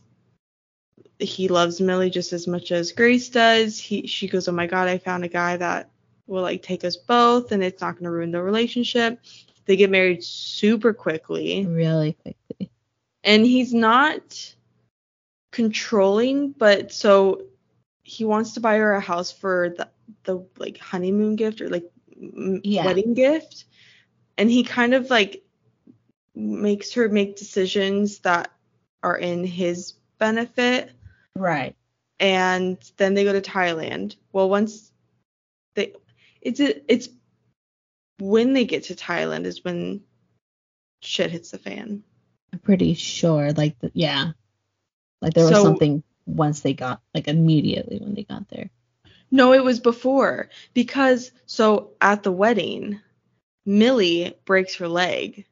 he 1.19 1.47
loves 1.47 1.79
Millie 1.79 2.09
just 2.09 2.33
as 2.33 2.47
much 2.47 2.71
as 2.71 2.91
Grace 2.91 3.29
does 3.29 3.77
he 3.77 4.07
she 4.07 4.27
goes 4.27 4.47
oh 4.47 4.53
my 4.53 4.65
god 4.65 4.87
I 4.87 4.97
found 4.97 5.23
a 5.23 5.29
guy 5.29 5.57
that 5.57 5.91
will 6.25 6.41
like 6.41 6.63
take 6.63 6.83
us 6.83 6.95
both 6.95 7.51
and 7.51 7.63
it's 7.63 7.81
not 7.81 7.91
going 7.93 8.05
to 8.05 8.11
ruin 8.11 8.31
the 8.31 8.41
relationship 8.41 9.19
they 9.65 9.75
get 9.75 9.89
married 9.89 10.23
super 10.23 10.93
quickly 10.93 11.65
Really 11.65 12.13
quickly. 12.13 12.69
and 13.23 13.45
he's 13.45 13.73
not 13.73 14.55
controlling 15.51 16.51
but 16.51 16.91
so 16.93 17.41
he 18.03 18.23
wants 18.25 18.53
to 18.53 18.59
buy 18.59 18.77
her 18.77 18.93
a 18.93 18.99
house 19.01 19.31
for 19.31 19.73
the 19.77 19.89
the 20.23 20.45
like 20.57 20.77
honeymoon 20.77 21.35
gift 21.35 21.61
or 21.61 21.69
like 21.69 21.89
Yeah. 22.63 22.85
wedding 22.85 23.13
gift 23.13 23.65
and 24.37 24.49
he 24.49 24.63
kind 24.63 24.93
of 24.93 25.09
like 25.09 25.43
makes 26.35 26.93
her 26.93 27.09
make 27.09 27.35
decisions 27.35 28.19
that 28.19 28.51
are 29.03 29.17
in 29.17 29.43
his 29.43 29.93
benefit 30.19 30.91
Right. 31.35 31.75
and 32.19 32.77
then 32.97 33.13
they 33.13 33.23
go 33.23 33.33
to 33.33 33.41
Thailand 33.41 34.15
well 34.31 34.49
once 34.49 34.91
they 35.75 35.93
it's 36.41 36.59
it's 36.59 37.09
when 38.21 38.53
they 38.53 38.65
get 38.65 38.83
to 38.85 38.95
Thailand 38.95 39.45
is 39.45 39.63
when 39.63 40.01
shit 41.01 41.31
hits 41.31 41.49
the 41.51 41.57
fan 41.57 42.03
I'm 42.53 42.59
pretty 42.59 42.93
sure. 42.95 43.51
Like, 43.53 43.79
the, 43.79 43.91
yeah. 43.93 44.31
Like 45.21 45.33
there 45.33 45.45
was 45.45 45.53
So- 45.55 45.63
something 45.63 46.03
once 46.25 46.59
they 46.59 46.73
got, 46.73 47.01
like 47.15 47.27
immediately 47.29 47.97
when 47.99 48.13
they 48.13 48.23
got 48.23 48.47
there. 48.49 48.69
No, 49.31 49.53
it 49.53 49.63
was 49.63 49.79
before 49.79 50.49
because 50.73 51.31
so 51.45 51.91
at 52.01 52.23
the 52.23 52.31
wedding, 52.31 52.99
Millie 53.65 54.35
breaks 54.45 54.75
her 54.75 54.87
leg, 54.89 55.45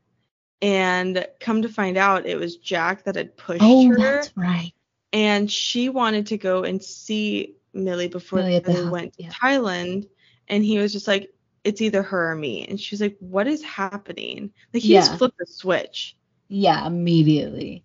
and 0.62 1.26
come 1.40 1.62
to 1.62 1.70
find 1.70 1.96
out, 1.96 2.26
it 2.26 2.36
was 2.38 2.58
Jack 2.58 3.06
that 3.06 3.16
had 3.16 3.38
pushed 3.38 3.62
Oh, 3.64 3.88
her, 3.88 3.98
that's 3.98 4.34
right. 4.36 4.74
and 5.14 5.50
she 5.50 5.88
wanted 5.88 6.28
to 6.28 6.38
go 6.38 6.64
and 6.64 6.84
see 6.84 7.56
Millie 7.74 8.10
before 8.10 8.40
Millie 8.40 8.60
the 8.60 8.74
they 8.74 8.82
house, 8.82 8.92
went 8.92 9.14
to 9.14 9.24
yeah. 9.24 9.30
Thailand, 9.30 10.10
and 10.50 10.66
he 10.66 10.78
was 10.80 10.92
just 10.92 11.08
like, 11.08 11.32
"It's 11.64 11.82
either 11.82 12.04
her 12.04 12.32
or 12.32 12.36
me," 12.36 12.66
and 12.68 12.80
she's 12.80 13.02
like, 13.02 13.18
"What 13.20 13.48
is 13.48 13.64
happening?" 13.64 14.52
Like 14.74 14.84
he 14.84 14.94
just 14.94 15.18
flipped 15.18 15.42
a 15.42 15.46
switch. 15.46 16.16
Yeah, 16.48 16.86
immediately. 16.86 17.84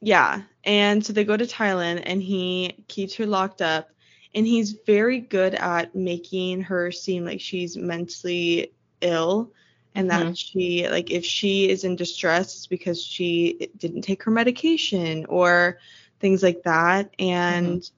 Yeah. 0.00 0.42
And 0.64 1.04
so 1.04 1.12
they 1.12 1.24
go 1.24 1.36
to 1.36 1.46
Thailand 1.46 2.02
and 2.04 2.22
he 2.22 2.84
keeps 2.88 3.14
her 3.16 3.26
locked 3.26 3.62
up 3.62 3.90
and 4.34 4.46
he's 4.46 4.76
very 4.86 5.20
good 5.20 5.54
at 5.54 5.94
making 5.94 6.62
her 6.62 6.90
seem 6.90 7.24
like 7.24 7.40
she's 7.40 7.76
mentally 7.76 8.72
ill 9.00 9.52
and 9.94 10.10
that 10.10 10.22
mm-hmm. 10.22 10.32
she 10.32 10.88
like 10.88 11.10
if 11.10 11.24
she 11.24 11.68
is 11.68 11.84
in 11.84 11.96
distress 11.96 12.54
it's 12.54 12.66
because 12.66 13.02
she 13.02 13.70
didn't 13.76 14.02
take 14.02 14.22
her 14.24 14.30
medication 14.30 15.24
or 15.26 15.78
things 16.20 16.42
like 16.42 16.62
that 16.64 17.14
and 17.18 17.80
mm-hmm. 17.80 17.94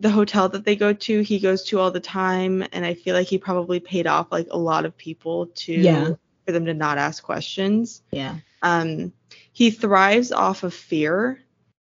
The 0.00 0.10
hotel 0.10 0.48
that 0.50 0.64
they 0.64 0.76
go 0.76 0.92
to 0.92 1.20
he 1.22 1.38
goes 1.38 1.62
to 1.64 1.78
all 1.78 1.90
the 1.90 2.00
time 2.00 2.62
and 2.72 2.84
I 2.84 2.94
feel 2.94 3.14
like 3.14 3.26
he 3.28 3.38
probably 3.38 3.80
paid 3.80 4.06
off 4.06 4.30
like 4.30 4.46
a 4.50 4.58
lot 4.58 4.84
of 4.84 4.96
people 4.96 5.46
to 5.46 5.72
Yeah. 5.72 6.14
for 6.44 6.52
them 6.52 6.66
to 6.66 6.74
not 6.74 6.98
ask 6.98 7.22
questions 7.22 8.02
Yeah. 8.12 8.36
um, 8.62 9.12
he 9.52 9.70
thrives 9.70 10.32
off 10.32 10.62
of 10.64 10.74
fear. 10.74 11.40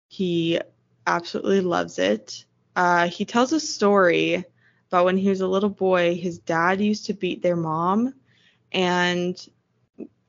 He 0.08 0.60
absolutely 1.06 1.60
loves 1.60 1.98
it. 1.98 2.44
uh, 2.76 3.08
he 3.08 3.24
tells 3.24 3.52
a 3.52 3.60
story 3.60 4.44
about 4.88 5.04
when 5.04 5.16
he 5.16 5.28
was 5.28 5.40
a 5.40 5.46
little 5.46 5.70
boy, 5.70 6.14
his 6.16 6.38
dad 6.38 6.80
used 6.80 7.06
to 7.06 7.14
beat 7.14 7.42
their 7.42 7.56
mom, 7.56 8.14
and 8.72 9.36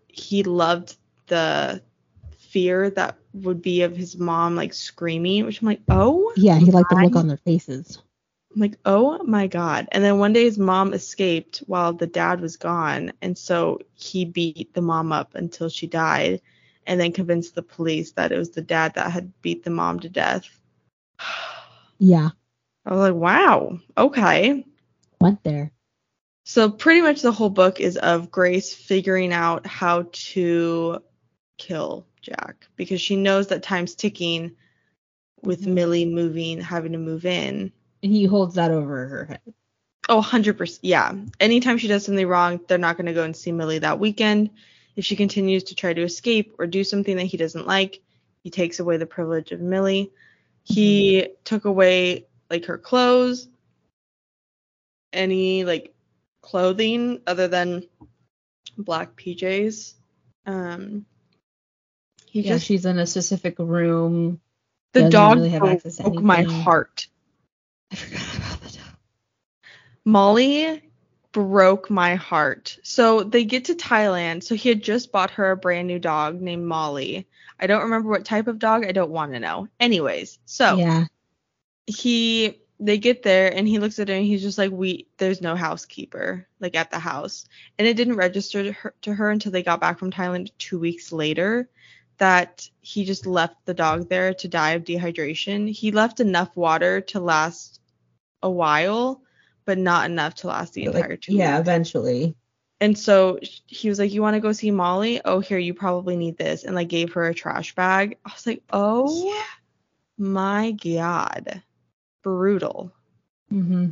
he 0.07 0.43
loved 0.43 0.97
the 1.27 1.81
fear 2.51 2.89
that 2.91 3.17
would 3.33 3.61
be 3.61 3.81
of 3.81 3.95
his 3.95 4.17
mom 4.17 4.55
like 4.55 4.73
screaming, 4.73 5.45
which 5.45 5.61
I'm 5.61 5.67
like, 5.67 5.81
oh. 5.89 6.33
Yeah, 6.35 6.57
he 6.57 6.71
liked 6.71 6.89
the 6.89 6.95
look 6.95 7.15
on 7.15 7.27
their 7.27 7.37
faces. 7.37 8.01
I'm 8.53 8.61
like, 8.61 8.77
oh 8.85 9.23
my 9.23 9.47
god. 9.47 9.87
And 9.91 10.03
then 10.03 10.19
one 10.19 10.33
day 10.33 10.43
his 10.43 10.57
mom 10.57 10.93
escaped 10.93 11.59
while 11.67 11.93
the 11.93 12.07
dad 12.07 12.41
was 12.41 12.57
gone. 12.57 13.13
And 13.21 13.37
so 13.37 13.79
he 13.93 14.25
beat 14.25 14.73
the 14.73 14.81
mom 14.81 15.11
up 15.13 15.35
until 15.35 15.69
she 15.69 15.87
died 15.87 16.41
and 16.85 16.99
then 16.99 17.13
convinced 17.13 17.55
the 17.55 17.61
police 17.61 18.11
that 18.13 18.31
it 18.31 18.37
was 18.37 18.49
the 18.49 18.61
dad 18.61 18.95
that 18.95 19.11
had 19.11 19.31
beat 19.41 19.63
the 19.63 19.69
mom 19.69 19.99
to 20.01 20.09
death. 20.09 20.45
Yeah, 22.03 22.29
I 22.83 22.95
was 22.95 23.11
like, 23.11 23.13
wow, 23.13 23.77
okay. 23.95 24.65
went 25.19 25.43
there. 25.43 25.71
So 26.45 26.71
pretty 26.71 27.01
much 27.01 27.21
the 27.21 27.31
whole 27.31 27.51
book 27.51 27.79
is 27.79 27.95
of 27.95 28.31
Grace 28.31 28.73
figuring 28.73 29.31
out 29.31 29.67
how 29.67 30.07
to 30.11 31.03
kill 31.59 32.07
Jack 32.21 32.67
because 32.75 33.01
she 33.01 33.15
knows 33.15 33.47
that 33.47 33.63
time's 33.63 33.95
ticking 33.95 34.55
with 35.41 35.65
Mhm. 35.65 35.73
Millie 35.73 36.05
moving, 36.05 36.61
having 36.61 36.91
to 36.91 36.97
move 36.97 37.25
in. 37.25 37.71
And 38.03 38.11
he 38.11 38.25
holds 38.25 38.55
that 38.55 38.71
over 38.71 39.07
her 39.07 39.25
head. 39.25 39.53
Oh, 40.09 40.21
100%. 40.21 40.83
Yeah. 40.83 41.13
Anytime 41.39 41.77
she 41.77 41.87
does 41.87 42.05
something 42.05 42.27
wrong, 42.27 42.59
they're 42.67 42.77
not 42.77 42.97
going 42.97 43.05
to 43.05 43.13
go 43.13 43.23
and 43.23 43.35
see 43.35 43.51
Millie 43.51 43.79
that 43.79 43.99
weekend. 43.99 44.49
If 44.95 45.05
she 45.05 45.15
continues 45.15 45.63
to 45.65 45.75
try 45.75 45.93
to 45.93 46.01
escape 46.01 46.55
or 46.59 46.67
do 46.67 46.83
something 46.83 47.15
that 47.17 47.25
he 47.25 47.37
doesn't 47.37 47.67
like, 47.67 48.01
he 48.43 48.49
takes 48.49 48.79
away 48.79 48.97
the 48.97 49.05
privilege 49.05 49.51
of 49.51 49.61
Millie. 49.61 50.11
He 50.63 51.29
took 51.43 51.65
away 51.65 52.27
like 52.49 52.65
her 52.65 52.77
clothes, 52.77 53.47
any 55.13 55.63
like 55.63 55.93
clothing 56.41 57.21
other 57.27 57.47
than 57.47 57.83
black 58.77 59.15
PJs. 59.15 59.93
Um 60.45 61.05
he 62.31 62.41
Yeah, 62.41 62.53
just 62.53 62.65
she's 62.65 62.85
in 62.85 62.97
a 62.97 63.05
specific 63.05 63.59
room. 63.59 64.39
the 64.93 65.01
doesn't 65.01 65.11
dog 65.11 65.37
really 65.37 65.49
have 65.49 65.65
access 65.65 65.97
to 65.97 66.03
broke 66.03 66.23
my 66.23 66.43
heart. 66.43 67.07
I 67.91 67.95
forgot 67.95 68.37
about 68.37 68.61
the 68.61 68.69
dog. 68.77 68.97
Molly 70.05 70.81
broke 71.33 71.89
my 71.89 72.15
heart. 72.15 72.77
So 72.83 73.23
they 73.23 73.43
get 73.43 73.65
to 73.65 73.75
Thailand. 73.75 74.43
So 74.43 74.55
he 74.55 74.69
had 74.69 74.81
just 74.81 75.11
bought 75.11 75.31
her 75.31 75.51
a 75.51 75.57
brand 75.57 75.87
new 75.87 75.99
dog 75.99 76.41
named 76.41 76.65
Molly. 76.65 77.27
I 77.59 77.67
don't 77.67 77.83
remember 77.83 78.09
what 78.09 78.23
type 78.23 78.47
of 78.47 78.59
dog. 78.59 78.85
I 78.85 78.93
don't 78.93 79.11
want 79.11 79.33
to 79.33 79.39
know. 79.39 79.67
Anyways, 79.79 80.39
so 80.45 80.77
Yeah. 80.77 81.05
he 81.85 82.57
they 82.79 82.97
get 82.97 83.23
there 83.23 83.53
and 83.53 83.67
he 83.67 83.77
looks 83.77 83.99
at 83.99 84.07
her 84.07 84.15
and 84.15 84.25
he's 84.25 84.41
just 84.41 84.57
like 84.57 84.71
we 84.71 85.05
there's 85.17 85.41
no 85.41 85.55
housekeeper 85.55 86.47
like 86.59 86.75
at 86.75 86.89
the 86.89 86.97
house 86.97 87.45
and 87.77 87.87
it 87.87 87.95
didn't 87.95 88.15
register 88.15 88.63
to 88.63 88.71
her, 88.71 88.93
to 89.01 89.13
her 89.13 89.29
until 89.29 89.51
they 89.51 89.61
got 89.61 89.79
back 89.81 89.99
from 89.99 90.11
Thailand 90.11 90.49
2 90.57 90.79
weeks 90.79 91.11
later 91.11 91.69
that 92.21 92.69
he 92.81 93.03
just 93.03 93.25
left 93.25 93.55
the 93.65 93.73
dog 93.73 94.07
there 94.07 94.31
to 94.35 94.47
die 94.47 94.71
of 94.73 94.83
dehydration. 94.83 95.67
He 95.67 95.91
left 95.91 96.19
enough 96.19 96.55
water 96.55 97.01
to 97.01 97.19
last 97.19 97.81
a 98.43 98.49
while 98.49 99.23
but 99.65 99.77
not 99.79 100.09
enough 100.09 100.35
to 100.35 100.47
last 100.47 100.73
the 100.73 100.83
entire 100.83 101.09
like, 101.11 101.21
2 101.21 101.33
yeah, 101.33 101.57
weeks. 101.57 101.61
eventually. 101.67 102.35
And 102.79 102.97
so 102.97 103.39
he 103.65 103.89
was 103.89 103.97
like, 103.99 104.11
"You 104.11 104.21
want 104.21 104.35
to 104.35 104.39
go 104.39 104.51
see 104.51 104.69
Molly? 104.71 105.21
Oh, 105.25 105.39
here, 105.39 105.57
you 105.57 105.73
probably 105.73 106.15
need 106.15 106.37
this." 106.37 106.63
And 106.63 106.75
like 106.75 106.89
gave 106.89 107.13
her 107.13 107.25
a 107.25 107.33
trash 107.33 107.73
bag. 107.75 108.17
I 108.25 108.31
was 108.33 108.45
like, 108.45 108.63
"Oh 108.71 109.43
my 110.17 110.71
god." 110.71 111.63
Brutal. 112.23 112.91
Mm-hmm. 113.51 113.91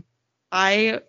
I 0.52 1.02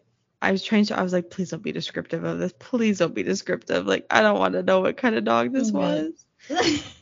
I 0.42 0.52
was 0.52 0.62
trying 0.62 0.84
to 0.86 0.98
I 0.98 1.02
was 1.02 1.12
like, 1.12 1.30
"Please 1.30 1.50
don't 1.50 1.62
be 1.62 1.72
descriptive 1.72 2.24
of 2.24 2.38
this. 2.38 2.54
Please 2.58 2.98
don't 2.98 3.14
be 3.14 3.22
descriptive. 3.22 3.86
Like 3.86 4.06
I 4.10 4.22
don't 4.22 4.38
want 4.38 4.54
to 4.54 4.62
know 4.62 4.80
what 4.80 4.96
kind 4.96 5.16
of 5.16 5.24
dog 5.24 5.52
this 5.52 5.70
Mhm. 5.70 6.14
was." 6.48 6.82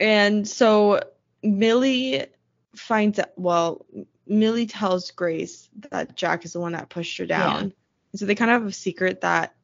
And 0.00 0.46
so 0.46 1.00
Millie 1.42 2.26
finds 2.74 3.18
out, 3.18 3.30
well, 3.36 3.86
Millie 4.26 4.66
tells 4.66 5.10
Grace 5.12 5.68
that 5.90 6.16
Jack 6.16 6.44
is 6.44 6.52
the 6.52 6.60
one 6.60 6.72
that 6.72 6.88
pushed 6.88 7.16
her 7.18 7.26
down. 7.26 7.64
Yeah. 7.66 8.18
So 8.18 8.26
they 8.26 8.34
kind 8.34 8.50
of 8.50 8.62
have 8.62 8.70
a 8.70 8.74
secret 8.74 9.20
that 9.22 9.54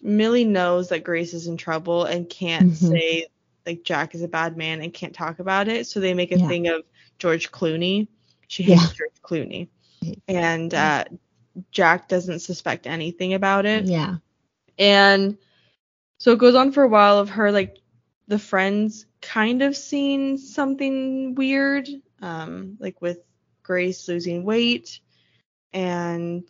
Millie 0.00 0.44
knows 0.44 0.88
that 0.90 1.04
Grace 1.04 1.34
is 1.34 1.46
in 1.48 1.56
trouble 1.56 2.04
and 2.04 2.28
can't 2.28 2.70
Mhm. 2.70 2.90
say 2.90 3.26
like 3.66 3.84
Jack 3.84 4.14
is 4.14 4.22
a 4.22 4.28
bad 4.28 4.56
man 4.56 4.80
and 4.80 4.92
can't 4.92 5.14
talk 5.14 5.38
about 5.38 5.68
it. 5.68 5.86
So 5.86 6.00
they 6.00 6.14
make 6.14 6.32
a 6.32 6.38
Yeah. 6.38 6.48
thing 6.48 6.68
of 6.68 6.82
George 7.18 7.50
Clooney. 7.52 8.08
She 8.48 8.62
hates 8.62 8.82
Yeah. 8.82 8.88
George 8.96 9.22
Clooney. 9.22 9.68
And 10.28 10.72
uh, 10.74 11.04
Jack 11.70 12.08
doesn't 12.08 12.40
suspect 12.40 12.86
anything 12.86 13.34
about 13.34 13.66
it. 13.66 13.84
yeah. 13.84 14.16
And 14.78 15.36
so 16.18 16.32
it 16.32 16.38
goes 16.38 16.54
on 16.54 16.72
for 16.72 16.82
a 16.82 16.88
while 16.88 17.18
of 17.18 17.30
her 17.30 17.52
like 17.52 17.78
the 18.28 18.38
friends 18.38 19.06
kind 19.22 19.62
of 19.62 19.76
seen 19.76 20.36
something 20.36 21.34
weird, 21.34 21.88
um, 22.20 22.76
like 22.80 23.00
with 23.00 23.20
Grace 23.62 24.06
losing 24.08 24.44
weight 24.44 25.00
and 25.72 26.44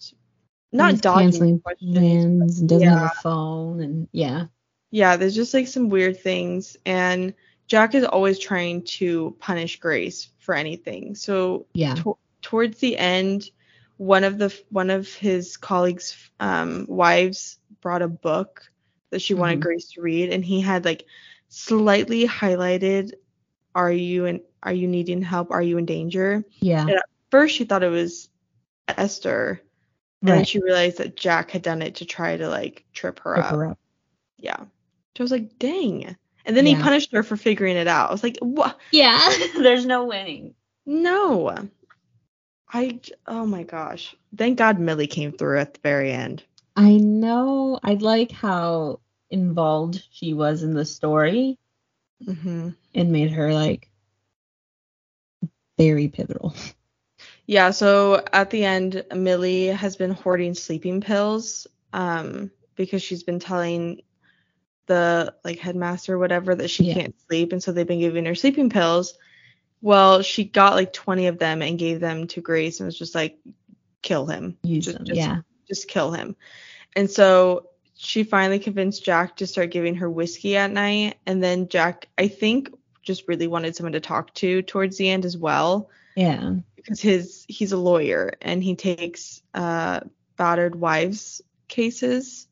not 0.72 0.92
He's 0.92 1.00
dodging 1.02 1.60
questions. 1.60 1.94
plans 1.94 2.58
and 2.60 2.68
doesn't 2.68 2.88
have 2.88 3.12
a 3.12 3.20
phone 3.22 3.80
and 3.80 4.08
yeah. 4.12 4.46
Yeah, 4.90 5.16
there's 5.16 5.34
just 5.34 5.54
like 5.54 5.68
some 5.68 5.88
weird 5.88 6.18
things 6.20 6.76
and 6.86 7.34
Jack 7.68 7.94
is 7.94 8.04
always 8.04 8.38
trying 8.38 8.82
to 8.84 9.36
punish 9.38 9.78
Grace 9.80 10.28
for 10.38 10.54
anything. 10.54 11.14
So 11.14 11.66
Yeah. 11.74 11.94
to- 11.96 12.18
towards 12.42 12.78
the 12.78 12.98
end, 12.98 13.50
one 13.98 14.24
of 14.24 14.36
the 14.38 14.52
one 14.70 14.90
of 14.90 15.12
his 15.14 15.56
colleagues' 15.56 16.16
um, 16.40 16.86
wives 16.88 17.58
brought 17.80 18.02
a 18.02 18.08
book 18.08 18.68
that 19.10 19.22
she 19.22 19.34
wanted 19.34 19.58
Mhm. 19.58 19.62
Grace 19.62 19.92
to 19.92 20.00
read, 20.02 20.30
and 20.30 20.44
he 20.44 20.60
had 20.60 20.84
like 20.84 21.06
slightly 21.52 22.26
highlighted, 22.26 23.12
"Are 23.74 23.92
you 23.92 24.26
and 24.26 24.40
Are 24.62 24.72
you 24.72 24.86
needing 24.86 25.22
help? 25.22 25.50
Are 25.50 25.62
you 25.62 25.78
in 25.78 25.86
danger?" 25.86 26.44
Yeah. 26.60 26.86
At 26.88 27.04
First, 27.30 27.54
she 27.56 27.64
thought 27.64 27.82
it 27.82 27.88
was 27.88 28.28
Esther, 28.88 29.60
and 30.20 30.30
then 30.30 30.44
she 30.44 30.60
realized 30.60 30.98
that 30.98 31.16
Jack 31.16 31.50
had 31.50 31.62
done 31.62 31.82
it 31.82 31.96
to 31.96 32.04
try 32.04 32.36
to 32.36 32.48
like 32.48 32.84
trip 32.92 33.18
her 33.20 33.36
Pick 33.36 33.44
up. 33.44 33.50
her 33.50 33.66
up. 33.68 33.78
Yeah, 34.38 34.58
so 34.58 35.20
I 35.20 35.22
was 35.22 35.32
like, 35.32 35.58
"Dang." 35.58 36.16
And 36.44 36.56
then 36.56 36.66
he 36.66 36.74
punished 36.74 37.12
her 37.12 37.22
for 37.22 37.36
figuring 37.36 37.76
it 37.76 37.86
out. 37.86 38.08
I 38.08 38.12
was 38.12 38.22
like, 38.22 38.38
"What? 38.40 38.78
Yeah. 38.90 39.30
There's 39.56 39.86
no 39.86 40.04
winning. 40.04 40.54
No. 40.84 41.54
I, 42.74 43.00
oh 43.26 43.46
my 43.46 43.62
gosh. 43.62 44.16
Thank 44.36 44.58
God 44.58 44.78
Millie 44.80 45.06
came 45.06 45.32
through 45.32 45.58
at 45.60 45.74
the 45.74 45.80
very 45.82 46.10
end. 46.10 46.42
I 46.74 46.96
know. 46.96 47.78
I 47.82 47.94
like 47.94 48.32
how 48.32 49.00
involved 49.32 50.02
she 50.12 50.34
was 50.34 50.62
in 50.62 50.74
the 50.74 50.84
story 50.84 51.58
hmm 52.24 52.68
and 52.94 53.10
made 53.12 53.32
her 53.32 53.52
like 53.52 53.88
very 55.78 56.08
pivotal. 56.08 56.54
Yeah, 57.46 57.70
so 57.70 58.22
at 58.32 58.50
the 58.50 58.64
end 58.64 59.04
Millie 59.14 59.66
has 59.66 59.96
been 59.96 60.12
hoarding 60.12 60.54
sleeping 60.54 61.00
pills 61.00 61.66
um 61.92 62.50
because 62.76 63.02
she's 63.02 63.22
been 63.22 63.38
telling 63.40 64.02
the 64.86 65.34
like 65.44 65.58
headmaster 65.58 66.14
or 66.14 66.18
whatever 66.18 66.54
that 66.54 66.68
she 66.68 66.84
Yeah. 66.84 66.94
can't 66.94 67.14
sleep 67.26 67.52
and 67.52 67.62
so 67.62 67.72
they've 67.72 67.86
been 67.86 68.00
giving 68.00 68.24
her 68.26 68.34
sleeping 68.34 68.70
pills. 68.70 69.14
Well, 69.80 70.22
she 70.22 70.44
got 70.44 70.74
like 70.74 70.92
20 70.92 71.26
of 71.26 71.38
them 71.38 71.60
and 71.62 71.78
gave 71.78 71.98
them 72.00 72.28
to 72.28 72.40
Grace 72.40 72.78
and 72.80 72.86
was 72.86 72.98
just 72.98 73.14
like 73.14 73.38
kill 74.02 74.26
him. 74.26 74.56
Use 74.62 74.84
Just- 74.84 74.98
them. 74.98 75.06
just 75.06 75.18
yeah. 75.18 75.40
just 75.66 75.88
kill 75.88 76.12
him. 76.12 76.36
And 76.94 77.10
so 77.10 77.68
she 78.04 78.24
finally 78.24 78.58
convinced 78.58 79.04
Jack 79.04 79.36
to 79.36 79.46
start 79.46 79.70
giving 79.70 79.94
her 79.96 80.10
whiskey 80.10 80.56
at 80.56 80.72
night. 80.72 81.18
And 81.24 81.42
then 81.42 81.68
Jack, 81.68 82.08
I 82.18 82.26
think, 82.28 82.70
just 83.02 83.28
really 83.28 83.46
wanted 83.46 83.76
someone 83.76 83.92
to 83.92 84.00
talk 84.00 84.34
to 84.34 84.62
towards 84.62 84.96
the 84.96 85.08
end 85.08 85.24
as 85.24 85.36
well. 85.36 85.88
Yeah. 86.16 86.56
Because 86.74 87.00
his 87.00 87.44
he's 87.48 87.70
a 87.72 87.76
lawyer 87.76 88.32
and 88.40 88.62
he 88.62 88.74
takes 88.74 89.42
uh 89.54 90.00
battered 90.36 90.74
wives 90.74 91.42
cases. 91.68 92.48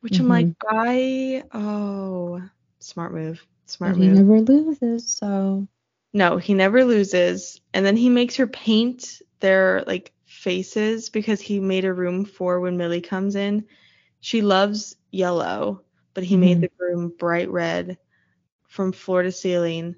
Which 0.00 0.20
I'm 0.20 0.28
like, 0.28 0.48
I 0.68 1.44
oh 1.52 2.42
smart 2.80 3.14
move. 3.14 3.46
Smart 3.64 3.94
But 3.94 4.02
he 4.02 4.08
move. 4.08 4.18
never 4.18 4.40
loses, 4.42 5.10
so 5.10 5.66
No, 6.12 6.36
he 6.36 6.52
never 6.52 6.84
loses. 6.84 7.62
And 7.72 7.86
then 7.86 7.96
he 7.96 8.10
makes 8.10 8.36
her 8.36 8.46
paint 8.46 9.22
their 9.40 9.84
like 9.86 10.12
faces 10.26 11.08
because 11.08 11.40
he 11.40 11.60
made 11.60 11.86
a 11.86 11.94
room 11.94 12.26
for 12.26 12.60
when 12.60 12.76
Millie 12.76 13.00
comes 13.00 13.36
in. 13.36 13.64
She 14.24 14.40
loves 14.40 14.96
yellow, 15.10 15.82
but 16.14 16.24
he 16.24 16.38
made 16.38 16.56
Mhm. 16.56 16.60
the 16.62 16.70
room 16.78 17.12
bright 17.18 17.50
red 17.50 17.98
from 18.66 18.90
floor 18.90 19.22
to 19.22 19.30
ceiling. 19.30 19.96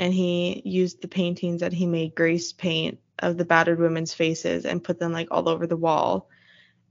And 0.00 0.12
he 0.12 0.62
used 0.64 1.00
the 1.00 1.06
paintings 1.06 1.60
that 1.60 1.72
he 1.72 1.86
made 1.86 2.16
Grace 2.16 2.52
paint 2.52 2.98
of 3.20 3.36
the 3.36 3.44
battered 3.44 3.78
women's 3.78 4.12
faces 4.12 4.66
and 4.66 4.82
put 4.82 4.98
them 4.98 5.12
like 5.12 5.28
all 5.30 5.48
over 5.48 5.64
the 5.64 5.76
wall. 5.76 6.28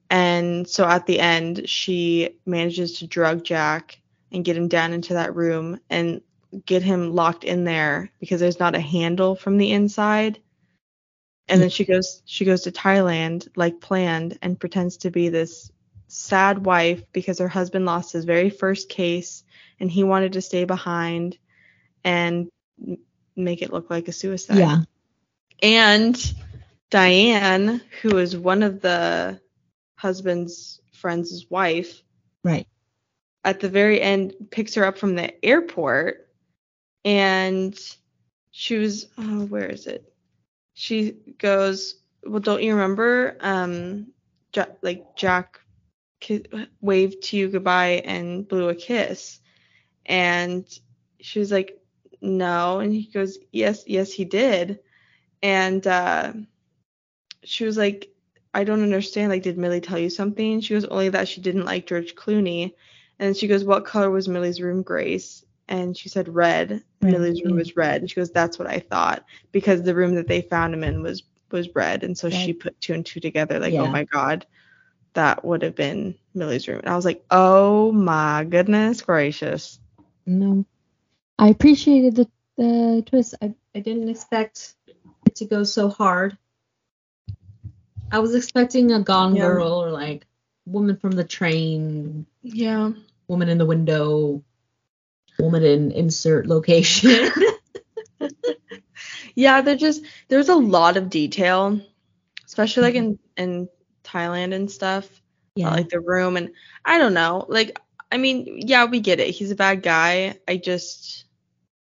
And 0.09 0.65
so 0.65 0.87
at 0.87 1.05
the 1.05 1.19
end, 1.19 1.67
she 1.67 2.37
manages 2.45 2.99
to 2.99 3.07
drug 3.07 3.43
Jack 3.43 3.99
and 4.31 4.45
get 4.45 4.55
him 4.55 4.69
down 4.69 4.93
into 4.93 5.15
that 5.15 5.35
room 5.35 5.81
and 5.89 6.21
get 6.65 6.83
him 6.83 7.13
locked 7.13 7.43
in 7.43 7.65
there 7.65 8.11
because 8.21 8.39
there's 8.39 8.61
not 8.61 8.75
a 8.75 8.79
handle 8.79 9.35
from 9.35 9.57
the 9.57 9.73
inside. 9.73 10.39
And 11.49 11.61
then 11.61 11.69
she 11.69 11.83
goes 11.83 12.21
she 12.23 12.45
goes 12.45 12.61
to 12.61 12.71
Thailand 12.71 13.49
like 13.57 13.81
planned 13.81 14.39
and 14.41 14.57
pretends 14.57 14.95
to 14.99 15.11
be 15.11 15.27
this 15.27 15.69
sad 16.07 16.65
wife 16.65 17.03
because 17.11 17.39
her 17.39 17.47
husband 17.47 17.85
lost 17.85 18.13
his 18.13 18.25
very 18.25 18.49
first 18.49 18.89
case 18.89 19.43
and 19.79 19.91
he 19.91 20.03
wanted 20.03 20.33
to 20.33 20.41
stay 20.41 20.65
behind 20.65 21.37
and 22.03 22.49
make 23.35 23.61
it 23.61 23.71
look 23.73 23.89
like 23.89 24.07
a 24.07 24.11
suicide. 24.13 24.57
Yeah. 24.57 24.81
And 25.61 26.33
Diane, 26.89 27.81
who 28.01 28.17
is 28.17 28.37
one 28.37 28.63
of 28.63 28.81
the 28.81 29.39
husband's 29.95 30.79
friends' 30.93 31.45
wife, 31.49 32.01
Right. 32.43 32.67
at 33.43 33.59
the 33.59 33.69
very 33.69 34.01
end 34.01 34.33
picks 34.51 34.75
her 34.75 34.85
up 34.85 34.97
from 34.97 35.15
the 35.15 35.43
airport 35.45 36.27
and 37.05 37.77
she 38.51 38.77
was 38.77 39.07
oh 39.17 39.45
where 39.45 39.65
is 39.69 39.87
it 39.87 40.13
she 40.73 41.11
goes 41.37 41.95
well 42.23 42.39
don't 42.39 42.63
you 42.63 42.73
remember 42.73 43.37
um 43.41 44.07
ja- 44.55 44.65
like 44.81 45.15
jack 45.15 45.59
waved 46.81 47.21
to 47.23 47.37
you 47.37 47.47
goodbye 47.47 48.01
and 48.05 48.47
blew 48.47 48.69
a 48.69 48.75
kiss 48.75 49.39
and 50.05 50.65
she 51.21 51.39
was 51.39 51.51
like 51.51 51.79
no 52.21 52.79
and 52.79 52.91
he 52.93 53.03
goes 53.03 53.37
yes 53.51 53.83
yes 53.87 54.11
he 54.11 54.25
did 54.25 54.79
and 55.43 55.85
uh 55.85 56.33
she 57.43 57.65
was 57.65 57.77
like 57.77 58.09
i 58.53 58.63
don't 58.63 58.81
understand 58.81 59.31
like 59.31 59.43
did 59.43 59.57
millie 59.57 59.79
tell 59.79 59.99
you 59.99 60.09
something 60.09 60.59
she 60.59 60.73
goes 60.73 60.85
only 60.85 61.09
that 61.09 61.27
she 61.27 61.39
didn't 61.39 61.65
like 61.65 61.85
george 61.85 62.15
clooney 62.15 62.73
and 63.19 63.35
she 63.35 63.47
goes, 63.47 63.63
What 63.63 63.85
color 63.85 64.09
was 64.09 64.27
Millie's 64.27 64.61
room, 64.61 64.81
Grace? 64.83 65.43
And 65.67 65.97
she 65.97 66.09
said 66.09 66.29
red. 66.29 66.83
Red, 67.01 67.11
Millie's 67.11 67.43
room 67.43 67.55
was 67.55 67.75
red. 67.75 68.01
And 68.01 68.09
she 68.09 68.15
goes, 68.15 68.31
That's 68.31 68.59
what 68.59 68.67
I 68.67 68.79
thought. 68.79 69.25
Because 69.51 69.81
the 69.81 69.95
room 69.95 70.15
that 70.15 70.27
they 70.27 70.41
found 70.41 70.73
him 70.73 70.83
in 70.83 71.01
was 71.01 71.23
was 71.51 71.73
red. 71.75 72.03
And 72.03 72.17
so 72.17 72.27
Red. 72.27 72.37
she 72.37 72.53
put 72.53 72.79
two 72.81 72.93
and 72.93 73.05
two 73.05 73.19
together, 73.19 73.59
like, 73.59 73.73
Yeah. 73.73 73.83
oh 73.83 73.87
my 73.91 74.03
God, 74.03 74.45
that 75.17 75.43
would 75.43 75.63
have 75.63 75.75
been 75.75 76.15
Millie's 76.33 76.67
room. 76.67 76.79
And 76.79 76.89
I 76.89 76.95
was 76.95 77.03
like, 77.05 77.25
Oh 77.29 77.91
my 77.91 78.45
goodness 78.47 79.01
gracious. 79.01 79.79
No. 80.25 80.65
I 81.37 81.49
appreciated 81.49 82.15
the 82.15 82.27
the 82.55 83.03
twist. 83.05 83.35
I, 83.41 83.53
I 83.75 83.79
didn't 83.79 84.09
expect 84.09 84.75
it 85.25 85.35
to 85.35 85.45
go 85.45 85.63
so 85.63 85.89
hard. 85.89 86.37
I 88.11 88.19
was 88.19 88.35
expecting 88.35 88.91
a 88.91 89.01
Gone 89.01 89.35
Yeah. 89.35 89.47
Girl 89.47 89.83
or 89.83 89.91
like 89.91 90.25
Woman 90.65 90.97
from 90.97 91.11
the 91.11 91.23
Train, 91.23 92.25
Yeah. 92.41 92.91
Woman 93.27 93.49
in 93.49 93.57
the 93.57 93.65
Window, 93.65 94.43
Woman 95.39 95.63
in 95.63 95.91
Insert 95.91 96.47
Location. 96.47 97.29
Yeah, 99.35 99.61
there 99.61 99.75
just 99.75 100.01
there 100.29 100.39
was 100.39 100.49
a 100.49 100.55
lot 100.55 100.97
of 100.97 101.11
detail, 101.11 101.79
especially 102.47 102.81
like 102.81 102.95
in 102.95 103.19
in 103.37 103.69
Thailand 104.07 104.53
and 104.53 104.69
stuff. 104.71 105.05
Uh, 105.05 105.61
yeah. 105.61 105.71
like 105.71 105.89
the 105.89 105.99
room 105.99 106.37
and 106.37 106.51
I 106.85 106.97
don't 106.99 107.13
know. 107.15 107.45
Like 107.49 107.79
I 108.11 108.17
mean, 108.17 108.61
yeah, 108.65 108.85
we 108.85 108.99
get 108.99 109.19
it. 109.19 109.29
He's 109.31 109.51
a 109.51 109.55
bad 109.55 109.81
guy. 109.83 110.37
I 110.47 110.57
just 110.57 111.25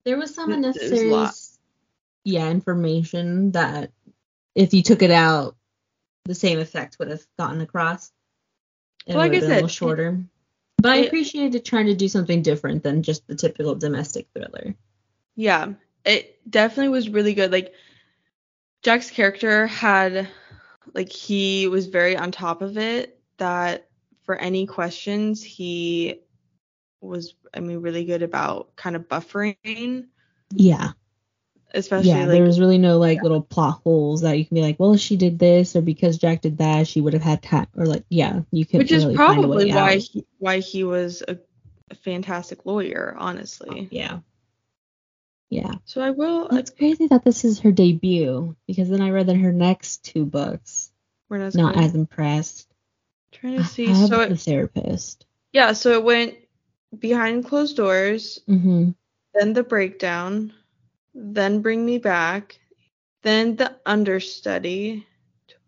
there 0.04 0.16
was 0.16 0.34
some 0.34 0.52
unnecessary 0.52 1.12
yeah, 2.24 2.48
information 2.50 3.52
that 3.52 3.90
if 4.54 4.72
you 4.74 4.82
took 4.82 5.02
it 5.02 5.10
out, 5.10 5.56
the 6.24 6.34
same 6.34 6.58
effect 6.58 6.98
would 6.98 7.08
have 7.08 7.24
gotten 7.38 7.60
across. 7.60 8.10
It 9.06 9.14
Well, 9.14 9.18
like 9.18 9.32
I 9.32 9.40
been 9.40 9.44
a 9.50 9.54
little 9.54 9.68
said, 9.68 9.74
shorter. 9.74 10.24
But 10.78 10.92
I 10.92 10.96
it- 10.98 11.06
appreciated 11.06 11.64
trying 11.64 11.86
to 11.86 11.94
do 11.94 12.08
something 12.08 12.42
different 12.42 12.82
than 12.82 13.02
just 13.02 13.26
the 13.26 13.34
typical 13.34 13.74
domestic 13.74 14.26
thriller. 14.34 14.74
yeah, 15.36 15.72
it 16.04 16.38
definitely 16.48 16.88
was 16.90 17.08
really 17.08 17.34
good. 17.34 17.50
Like 17.52 17.72
Jack's 18.82 19.10
character 19.10 19.66
had 19.66 20.28
like 20.94 21.10
he 21.10 21.68
was 21.68 21.86
very 21.86 22.16
on 22.16 22.30
top 22.32 22.62
of 22.62 22.78
it 22.78 23.20
that 23.38 23.88
for 24.24 24.36
any 24.36 24.66
questions 24.66 25.42
he 25.42 26.20
was 27.00 27.34
I 27.54 27.60
mean 27.60 27.78
really 27.80 28.04
good 28.04 28.22
about 28.22 28.74
kind 28.76 28.96
of 28.96 29.08
buffering, 29.08 30.06
Yeah. 30.52 30.92
especially 31.74 32.10
yeah, 32.10 32.20
like 32.20 32.28
there 32.30 32.42
was 32.42 32.58
really 32.58 32.78
no 32.78 32.98
like 32.98 33.22
little 33.22 33.42
plot 33.42 33.80
holes 33.84 34.22
that 34.22 34.38
you 34.38 34.44
can 34.46 34.54
be 34.54 34.62
like, 34.62 34.80
well, 34.80 34.96
she 34.96 35.16
did 35.16 35.38
this, 35.38 35.76
or 35.76 35.82
because 35.82 36.18
Jack 36.18 36.40
did 36.40 36.58
that, 36.58 36.88
she 36.88 37.00
would 37.00 37.12
have 37.12 37.22
had 37.22 37.42
time, 37.42 37.66
or 37.76 37.86
like, 37.86 38.04
yeah, 38.08 38.40
you 38.50 38.64
could. 38.64 38.78
which 38.78 38.92
is 38.92 39.04
really 39.04 39.16
find 39.16 39.40
probably 39.42 39.72
why 39.72 39.94
out. 39.94 40.00
he, 40.00 40.26
why 40.38 40.58
he 40.58 40.84
was 40.84 41.22
a, 41.28 41.38
a 41.90 41.94
fantastic 41.94 42.64
lawyer, 42.66 43.14
honestly. 43.18 43.88
Yeah. 43.90 44.20
Yeah. 45.50 45.74
So 45.84 46.00
I 46.00 46.10
will. 46.10 46.48
It's 46.48 46.70
crazy 46.70 47.06
that 47.08 47.24
this 47.24 47.44
is 47.44 47.60
her 47.60 47.70
debut 47.72 48.56
because 48.66 48.88
then 48.88 49.00
I 49.00 49.10
read 49.10 49.26
that 49.28 49.36
her 49.36 49.52
next 49.52 50.04
two 50.04 50.24
books, 50.24 50.90
we're 51.28 51.38
not, 51.38 51.54
not 51.54 51.76
as 51.76 51.94
impressed. 51.94 52.68
trying 53.32 53.56
to 53.58 53.64
see. 53.64 53.86
have 53.86 54.08
So 54.08 54.16
the 54.26 54.32
it, 54.32 54.40
therapist. 54.40 55.26
yeah, 55.52 55.72
so 55.72 55.92
it 55.92 56.02
went 56.04 56.34
behind 56.98 57.44
closed 57.46 57.76
doors, 57.76 58.40
Mm-hmm. 58.48 58.90
then 59.34 59.52
the 59.52 59.62
breakdown, 59.62 60.52
then 61.14 61.62
bring 61.62 61.84
me 61.86 61.98
back, 61.98 62.58
then 63.22 63.56
the 63.56 63.76
understudy, 63.86 65.06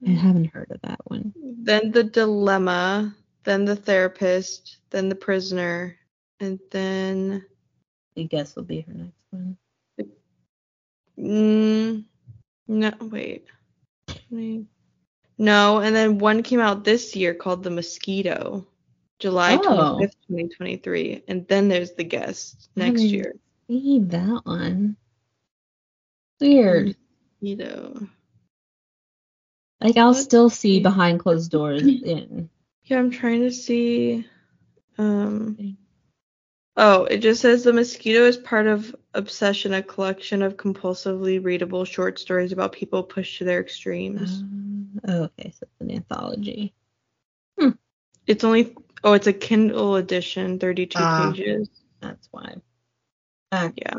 I 0.07 0.11
haven't 0.11 0.47
heard 0.47 0.71
of 0.71 0.81
that 0.83 1.01
one. 1.05 1.33
then 1.37 1.91
the 1.93 2.05
dilemma, 2.05 3.15
then 3.45 3.65
the 3.65 3.77
therapist, 3.77 4.79
then 4.91 5.09
the 5.09 5.15
prisoner, 5.17 5.97
and 6.41 6.59
then 6.71 7.45
I 8.17 8.23
guess 8.23 8.55
will 8.57 8.63
be 8.65 8.81
her 8.83 8.93
next 8.93 9.13
one. 9.31 9.57
Mm, 11.19 12.05
no 12.69 12.93
wait. 13.01 13.47
No, 15.39 15.79
and 15.79 15.95
then 15.95 16.19
one 16.19 16.43
came 16.43 16.61
out 16.61 16.85
this 16.85 17.15
year 17.15 17.33
called 17.35 17.63
The 17.63 17.71
Mosquito, 17.71 18.67
July 19.19 19.55
Oh. 19.63 19.99
25th, 20.01 20.15
2023. 20.29 21.25
And 21.29 21.47
then 21.49 21.69
there's 21.69 21.93
The 21.93 22.05
Guest 22.05 22.69
next 22.77 23.03
year. 23.03 23.35
seen 23.69 24.09
that 24.09 24.41
one. 24.45 24.97
Weird. 26.41 26.97
Mosquito. 27.41 28.09
Like 29.81 29.97
I'll 29.97 30.09
Let's 30.09 30.23
still 30.23 30.51
see 30.51 30.77
see. 30.79 30.81
behind 30.83 31.21
closed 31.21 31.51
doors 31.53 31.83
in. 31.87 32.51
Yeah, 32.85 32.99
I'm 32.99 33.11
trying 33.11 33.43
to 33.43 33.53
see. 33.53 34.27
Um. 34.99 35.77
Oh, 36.81 37.05
it 37.07 37.19
just 37.19 37.41
says 37.41 37.65
The 37.65 37.73
Mosquito 37.73 38.25
is 38.25 38.37
part 38.37 38.69
of 38.69 38.95
Obsession, 39.15 39.75
a 39.75 39.83
collection 39.83 40.43
of 40.43 40.57
compulsively 40.57 41.45
readable 41.45 41.85
short 41.85 42.21
stories 42.21 42.53
about 42.53 42.71
people 42.71 43.03
pushed 43.03 43.39
to 43.39 43.45
their 43.45 43.61
extremes. 43.61 44.43
Um, 44.43 45.01
oh, 45.09 45.23
okay, 45.25 45.51
so 45.51 45.67
it's 45.67 45.81
an 45.81 45.91
anthology. 45.91 46.73
It's 48.29 48.45
only. 48.45 48.77
Oh, 49.03 49.15
it's 49.15 49.27
a 49.27 49.33
Kindle 49.33 49.97
edition, 49.97 50.59
32 50.61 50.99
Ah. 51.01 51.33
pages. 51.33 51.69
That's 52.01 52.29
why. 52.31 52.55
Uh, 53.51 53.71
Yeah. 53.75 53.95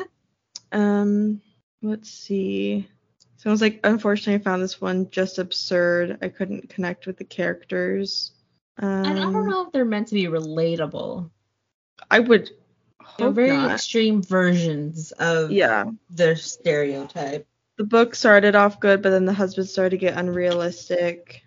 Um, 0.72 1.42
let's 1.82 2.10
see. 2.10 2.88
So 3.38 3.50
I 3.50 3.52
was 3.52 3.62
like, 3.62 3.80
unfortunately, 3.84 4.36
I 4.36 4.44
found 4.44 4.62
this 4.64 4.82
one 4.82 5.10
just 5.10 5.38
absurd. 5.38 6.18
I 6.22 6.30
couldn't 6.30 6.70
connect 6.70 7.06
with 7.06 7.18
the 7.18 7.24
characters. 7.26 8.32
Um, 8.78 9.06
and 9.06 9.20
I 9.20 9.24
don't 9.24 9.50
know 9.50 9.66
if 9.66 9.72
they're 9.72 9.86
meant 9.86 10.08
to 10.10 10.16
be 10.16 10.26
relatable. 10.26 11.30
I 12.10 12.20
would 12.20 12.50
They're 13.18 13.30
very 13.30 13.50
not. 13.50 13.72
extreme 13.72 14.22
versions 14.22 15.12
of 15.14 15.52
Yeah. 15.52 15.86
their 16.10 16.36
stereotype. 16.36 17.48
The 17.78 17.84
book 17.84 18.16
started 18.16 18.56
off 18.56 18.80
good, 18.80 19.02
but 19.02 19.10
then 19.12 19.26
the 19.26 19.34
husband 19.34 19.68
started 19.70 19.92
to 19.92 19.98
get 19.98 20.18
unrealistic. 20.18 21.44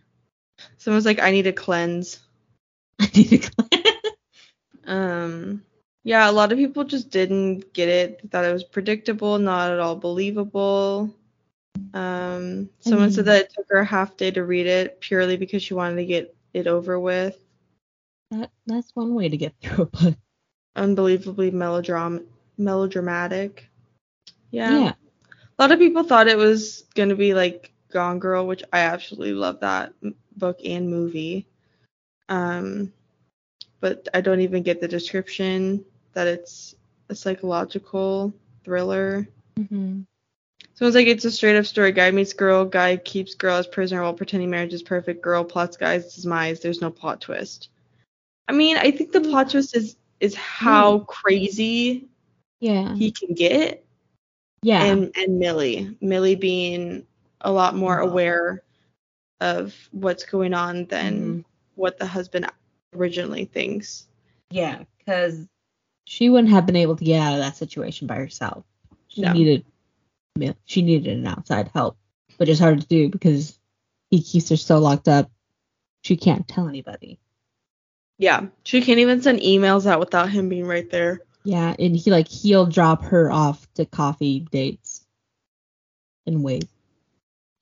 Someone's 0.77 1.07
like, 1.07 1.21
I 1.21 1.31
need 1.31 1.47
a 1.47 1.53
cleanse. 1.53 2.21
I 3.01 3.11
need 3.15 3.33
a 3.33 3.39
cleanse. 3.39 3.85
Um, 4.87 5.63
yeah, 6.05 6.29
a 6.29 6.33
lot 6.33 6.53
of 6.53 6.59
people 6.59 6.85
just 6.85 7.11
didn't 7.11 7.73
get 7.73 7.89
it. 7.89 8.21
They 8.23 8.29
thought 8.29 8.45
it 8.45 8.53
was 8.53 8.65
predictable, 8.65 9.39
not 9.39 9.71
at 9.73 9.79
all 9.81 9.97
believable. 9.97 11.15
Um, 11.95 12.69
someone 12.81 13.11
said 13.11 13.25
Mm. 13.25 13.27
that 13.27 13.41
it 13.43 13.53
took 13.55 13.67
her 13.71 13.79
a 13.79 13.85
half 13.85 14.17
day 14.17 14.31
to 14.31 14.45
read 14.45 14.67
it 14.67 15.01
purely 15.01 15.37
because 15.37 15.63
she 15.63 15.75
wanted 15.75 15.97
to 15.97 16.05
get 16.07 16.35
it 16.55 16.67
over 16.67 16.99
with. 16.99 17.37
That 18.31 18.51
that's 18.67 18.95
one 18.95 19.15
way 19.15 19.29
to 19.29 19.37
get 19.37 19.55
through 19.61 19.85
a 19.85 19.87
book. 19.87 20.15
unbelievably 20.77 21.51
melodram 21.53 22.25
melodramatic. 22.59 23.69
Yeah. 24.51 24.79
Yeah. 24.79 24.93
A 25.59 25.63
lot 25.63 25.73
of 25.73 25.79
people 25.79 26.05
thought 26.05 26.29
it 26.29 26.37
was 26.39 26.85
gonna 26.95 27.17
be 27.17 27.35
like 27.35 27.73
Gone 27.93 28.19
Girl, 28.19 28.47
which 28.47 28.63
I 28.73 28.81
absolutely 28.81 29.33
love 29.35 29.61
that 29.61 29.93
m- 30.03 30.15
book 30.37 30.59
and 30.65 30.89
movie. 30.91 31.47
Um, 32.29 32.93
but 33.81 34.09
I 34.15 34.21
don't 34.21 34.41
even 34.41 34.63
get 34.63 34.81
the 34.81 34.89
description 34.89 35.85
that 36.13 36.27
it's 36.27 36.75
a 37.09 37.15
psychological 37.15 38.33
thriller. 38.65 39.29
hmm 39.69 40.01
Sounds 40.75 40.95
like 40.95 41.09
it's 41.09 41.25
a 41.25 41.31
straight 41.31 41.57
up 41.57 41.67
story. 41.67 41.91
Guy 41.91 42.11
meets 42.13 42.33
girl, 42.33 42.65
guy 42.65 42.97
keeps 42.99 43.35
girl 43.35 43.57
as 43.57 43.67
prisoner 43.67 44.03
while 44.03 44.15
pretending 44.15 44.49
marriage 44.51 44.73
is 44.73 44.83
perfect. 44.83 45.23
Girl 45.23 45.43
plots 45.43 45.77
guy's 45.77 46.15
demise. 46.15 46.61
There's 46.61 46.81
no 46.81 46.91
plot 46.91 47.21
twist. 47.21 47.71
I 48.49 48.53
mean, 48.53 48.77
I 48.77 48.91
think 48.93 49.11
the 49.13 49.21
plot 49.21 49.51
twist 49.51 49.77
is 49.77 49.97
is 50.21 50.35
how 50.37 51.01
crazy 51.01 52.09
Yeah. 52.61 52.95
he 52.95 53.11
can 53.11 53.35
get, 53.35 53.85
yeah. 54.63 54.85
and 54.85 55.13
and 55.17 55.39
Millie, 55.39 55.97
Millie 56.01 56.37
being 56.37 57.07
a 57.41 57.51
lot 57.51 57.75
more 57.75 57.99
aware 57.99 58.63
of 59.41 59.75
what's 59.93 60.25
going 60.25 60.55
on 60.55 60.85
than 60.87 61.21
Mhm. 61.21 61.45
what 61.75 61.99
the 61.99 62.07
husband 62.07 62.47
originally 62.95 63.45
thinks. 63.45 64.07
Yeah, 64.51 64.83
because 64.99 65.47
she 66.05 66.31
wouldn't 66.31 66.53
have 66.53 66.67
been 66.67 66.77
able 66.77 66.97
to 66.97 67.05
get 67.05 67.21
out 67.21 67.35
of 67.35 67.41
that 67.41 67.57
situation 67.57 68.07
by 68.07 68.17
herself. 68.17 68.65
She 69.09 69.23
No. 69.23 69.33
needed 69.33 69.65
she 70.67 70.83
needed 70.83 71.19
an 71.19 71.27
outside 71.27 71.69
help, 71.75 71.99
which 72.37 72.49
is 72.49 72.61
hard 72.61 72.81
to 72.81 72.87
do 72.87 73.09
because 73.09 73.59
he 74.11 74.23
keeps 74.23 74.49
her 74.51 74.57
so 74.57 74.79
locked 74.79 75.09
up. 75.09 75.31
She 76.05 76.17
can't 76.17 76.47
tell 76.47 76.69
anybody. 76.69 77.19
Yeah, 78.19 78.47
she 78.65 78.81
can't 78.81 79.01
even 79.01 79.21
send 79.21 79.41
emails 79.41 79.85
out 79.85 79.99
without 79.99 80.31
him 80.31 80.49
being 80.49 80.67
right 80.67 80.89
there. 80.91 81.23
Yeah, 81.43 81.75
and 81.79 81.97
he 81.97 82.11
like 82.13 82.29
he'll 82.29 82.67
drop 82.67 83.03
her 83.05 83.33
off 83.33 83.67
to 83.75 83.85
coffee 83.85 84.41
dates 84.53 85.05
and 86.27 86.45
wait. 86.45 86.69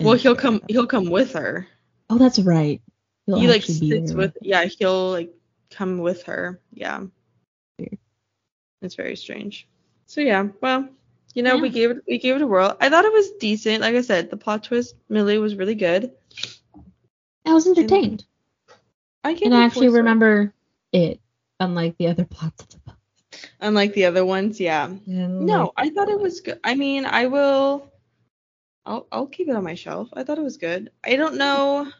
And 0.00 0.08
Well, 0.08 0.16
he'll 0.18 0.36
come. 0.36 0.58
them. 0.58 0.66
He'll 0.68 0.86
come 0.86 1.08
with 1.08 1.32
her. 1.32 1.66
Oh, 2.10 2.18
that's 2.18 2.38
right. 2.38 2.82
He'll 3.26 3.38
he 3.38 3.48
like 3.48 3.62
sits 3.62 4.12
with. 4.12 4.36
Yeah, 4.40 4.64
he'll 4.64 5.10
like 5.10 5.34
come 5.70 5.98
with 5.98 6.22
her. 6.24 6.60
Yeah. 6.72 7.04
It's 8.82 8.94
very 8.94 9.16
strange. 9.16 9.66
So 10.06 10.20
yeah, 10.20 10.48
well, 10.60 10.88
you 11.34 11.42
know, 11.42 11.58
we 11.58 11.68
gave 11.68 11.90
it 11.90 11.98
we 12.06 12.18
gave 12.18 12.36
it 12.36 12.42
a 12.42 12.46
whirl. 12.46 12.76
I 12.80 12.88
thought 12.88 13.04
it 13.04 13.12
was 13.12 13.32
decent. 13.32 13.80
Like 13.80 13.94
I 13.94 14.00
said, 14.00 14.30
the 14.30 14.36
plot 14.36 14.64
twist, 14.64 14.94
Millie 15.08 15.38
was 15.38 15.56
really 15.56 15.74
good. 15.74 16.12
I 17.44 17.52
was 17.52 17.66
entertained, 17.66 18.24
I 19.24 19.30
and 19.30 19.54
I 19.54 19.58
four 19.58 19.66
actually 19.66 19.88
remember 19.88 20.52
it, 20.92 21.20
unlike 21.60 21.96
the 21.98 22.08
other 22.08 22.24
plots 22.24 22.62
of 22.62 22.68
the 22.70 22.78
book. 22.78 22.96
Unlike 23.60 23.94
the 23.94 24.04
other 24.06 24.24
ones, 24.24 24.60
yeah. 24.60 24.86
And, 24.86 25.46
No, 25.46 25.72
I 25.76 25.90
thought 25.90 26.08
it 26.08 26.18
was 26.18 26.40
good. 26.40 26.60
I 26.64 26.74
mean, 26.74 27.06
I 27.06 27.26
will. 27.26 27.92
I'll 28.84 29.06
I'll 29.10 29.26
keep 29.26 29.48
it 29.48 29.56
on 29.56 29.64
my 29.64 29.74
shelf. 29.74 30.08
I 30.12 30.22
thought 30.22 30.38
it 30.38 30.44
was 30.44 30.56
good. 30.56 30.90
I 31.04 31.16
don't 31.16 31.36
know. 31.36 31.90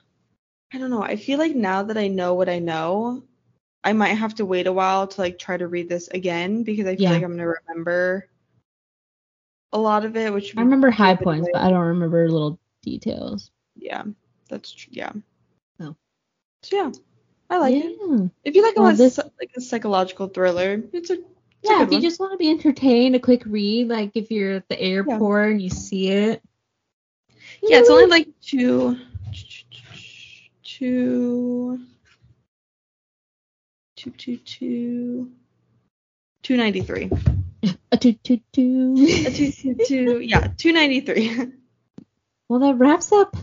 I 0.72 0.78
don't 0.78 0.90
know. 0.90 1.02
I 1.02 1.16
feel 1.16 1.38
like 1.38 1.54
now 1.54 1.82
that 1.84 1.96
I 1.96 2.08
know 2.08 2.34
what 2.34 2.48
I 2.48 2.58
know, 2.58 3.22
I 3.84 3.92
might 3.92 4.14
have 4.14 4.34
to 4.36 4.44
wait 4.44 4.66
a 4.66 4.72
while 4.72 5.06
to 5.06 5.20
like 5.20 5.38
try 5.38 5.56
to 5.56 5.68
read 5.68 5.88
this 5.88 6.08
again 6.08 6.64
because 6.64 6.86
I 6.86 6.96
feel 6.96 7.04
Yeah. 7.04 7.10
like 7.12 7.22
I'm 7.22 7.36
gonna 7.36 7.54
remember 7.68 8.28
a 9.72 9.78
lot 9.78 10.04
of 10.04 10.16
it, 10.16 10.32
which 10.32 10.56
I 10.56 10.60
remember 10.62 10.90
high 10.90 11.14
points, 11.14 11.48
but 11.52 11.62
I 11.62 11.70
don't 11.70 11.86
remember 11.86 12.28
little 12.30 12.58
details. 12.82 13.50
yeah, 13.76 14.04
that's 14.48 14.72
true. 14.72 14.92
Yeah. 14.94 15.12
Oh. 15.80 15.94
So 16.62 16.76
yeah, 16.76 16.92
I 17.50 17.58
like 17.58 17.74
yeah. 17.74 17.82
it. 17.84 18.30
If 18.44 18.54
you 18.56 18.62
like 18.62 18.76
a 18.76 18.80
Well, 18.80 18.90
lot 18.90 18.98
this- 18.98 19.18
like 19.38 19.50
a 19.56 19.60
psychological 19.60 20.28
thriller, 20.28 20.82
it's 20.92 21.10
a 21.10 21.14
it's 21.14 21.70
a 21.70 21.72
Yeah, 21.72 21.78
good 21.78 21.86
if 21.86 21.90
you 21.92 21.96
one. 21.96 22.02
just 22.02 22.20
want 22.20 22.32
to 22.32 22.38
be 22.38 22.50
entertained, 22.50 23.14
a 23.16 23.20
quick 23.20 23.42
read, 23.46 23.88
like 23.88 24.12
if 24.14 24.30
you're 24.30 24.54
at 24.56 24.68
the 24.68 24.80
airport 24.80 25.52
and 25.52 25.62
you 25.62 25.68
see 25.70 26.08
it. 26.10 26.42
Yeah, 27.62 27.78
it's 27.78 27.90
only 27.90 28.06
like 28.06 28.28
two, 28.40 28.96
two, 30.78 31.80
two, 33.96 34.10
two, 34.10 34.36
two, 34.36 35.30
two 36.42 36.56
ninety 36.56 36.82
three. 36.82 37.10
a 37.90 37.96
two 37.96 38.12
two 38.12 38.40
two. 38.52 38.94
A 39.26 39.30
two, 39.30 39.52
two, 39.52 39.74
two, 39.86 40.20
yeah, 40.20 40.48
two 40.56 40.72
ninety 40.72 41.00
three. 41.00 41.34
well, 42.48 42.60
that 42.60 42.74
wraps 42.74 43.10
up 43.12 43.36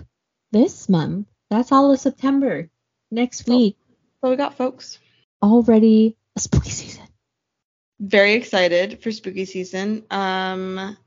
this 0.51 0.87
month. 0.87 1.27
That's 1.49 1.71
all 1.71 1.91
of 1.91 1.99
September. 1.99 2.69
Next 3.09 3.47
week, 3.47 3.77
So 4.21 4.29
we 4.29 4.35
got 4.35 4.55
folks 4.57 4.97
already 5.41 6.17
a 6.35 6.39
spooky 6.39 6.69
season. 6.71 7.03
very 7.99 8.33
excited 8.33 9.01
for 9.03 9.11
spooky 9.11 9.45
season. 9.45 10.03
Um, 10.09 10.97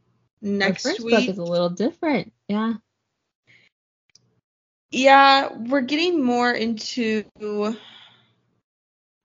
next 0.41 0.87
Our 0.87 0.93
first 0.93 1.05
week, 1.05 1.15
book 1.15 1.29
is 1.29 1.39
a 1.39 1.43
little 1.45 1.71
different. 1.71 2.33
Yeah. 2.49 2.75
Yeah, 4.91 5.53
we're 5.53 5.81
getting 5.81 6.23
more 6.23 6.51
into. 6.53 7.25
I 7.41 7.75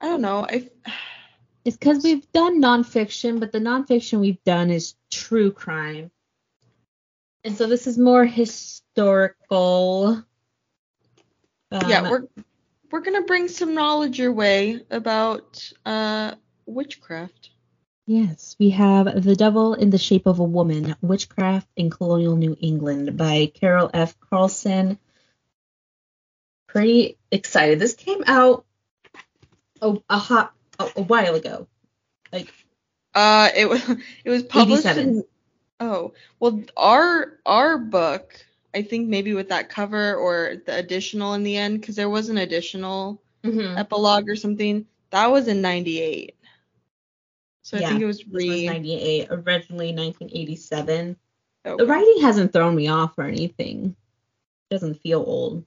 don't 0.01 0.21
know. 0.21 0.45
I 0.49 0.69
It's 1.63 1.77
because 1.77 2.03
we've 2.03 2.29
done 2.31 2.61
nonfiction, 2.61 3.39
but 3.39 3.51
the 3.51 3.59
nonfiction 3.59 4.19
we've 4.19 4.43
done 4.43 4.71
is 4.71 4.95
true 5.11 5.51
crime. 5.51 6.11
And 7.43 7.55
so 7.55 7.67
this 7.67 7.87
is 7.87 7.97
more 7.97 8.25
historical. 8.25 10.23
yeah, 11.71 12.01
Um, 12.01 12.09
we're 12.09 12.27
we're 12.91 13.01
gonna 13.01 13.23
bring 13.23 13.47
some 13.47 13.73
knowledge 13.73 14.19
your 14.19 14.33
way 14.33 14.81
about 14.89 15.71
uh 15.85 16.35
witchcraft. 16.65 17.51
Yes, 18.07 18.55
we 18.59 18.71
have 18.71 19.23
The 19.23 19.35
Devil 19.35 19.75
in 19.75 19.91
the 19.91 19.97
Shape 19.97 20.25
of 20.25 20.39
a 20.39 20.43
Woman 20.43 20.95
Witchcraft 21.01 21.67
in 21.75 21.89
Colonial 21.89 22.35
New 22.35 22.57
England 22.59 23.15
by 23.15 23.51
Carol 23.53 23.89
F. 23.93 24.19
Karlsen. 24.19 24.97
Pretty 26.71 27.17
excited. 27.31 27.79
This 27.79 27.95
came 27.95 28.23
out 28.27 28.63
a, 29.81 29.97
a 30.09 30.17
hot 30.17 30.53
a, 30.79 30.89
a 30.95 31.01
while 31.01 31.35
ago. 31.35 31.67
Like 32.31 32.53
Uh, 33.13 33.49
it 33.53 33.69
was 33.69 33.81
it 34.23 34.29
was 34.29 34.43
published. 34.43 34.85
87. 34.85 35.09
In, 35.09 35.23
oh, 35.81 36.13
well, 36.39 36.63
our 36.77 37.39
our 37.45 37.77
book, 37.77 38.45
I 38.73 38.83
think 38.83 39.09
maybe 39.09 39.33
with 39.33 39.49
that 39.49 39.67
cover 39.67 40.15
or 40.15 40.61
the 40.65 40.73
additional 40.73 41.33
in 41.33 41.43
the 41.43 41.57
end, 41.57 41.81
because 41.81 41.97
there 41.97 42.09
was 42.09 42.29
an 42.29 42.37
additional 42.37 43.21
mhm, 43.43 43.77
epilogue 43.77 44.29
or 44.29 44.37
something. 44.37 44.85
That 45.09 45.29
was 45.29 45.49
in 45.49 45.61
'98. 45.61 46.37
So 47.63 47.79
I 47.79 47.81
think 47.81 48.01
it 48.01 48.05
was 48.05 48.25
re. 48.27 48.65
98, 48.65 49.27
originally 49.29 49.93
1987. 49.93 51.17
okay. 51.65 51.75
The 51.77 51.85
writing 51.85 52.21
hasn't 52.21 52.53
thrown 52.53 52.75
me 52.75 52.87
off 52.87 53.17
or 53.17 53.25
anything. 53.25 53.97
It 54.69 54.73
Doesn't 54.73 55.01
feel 55.01 55.19
old. 55.19 55.65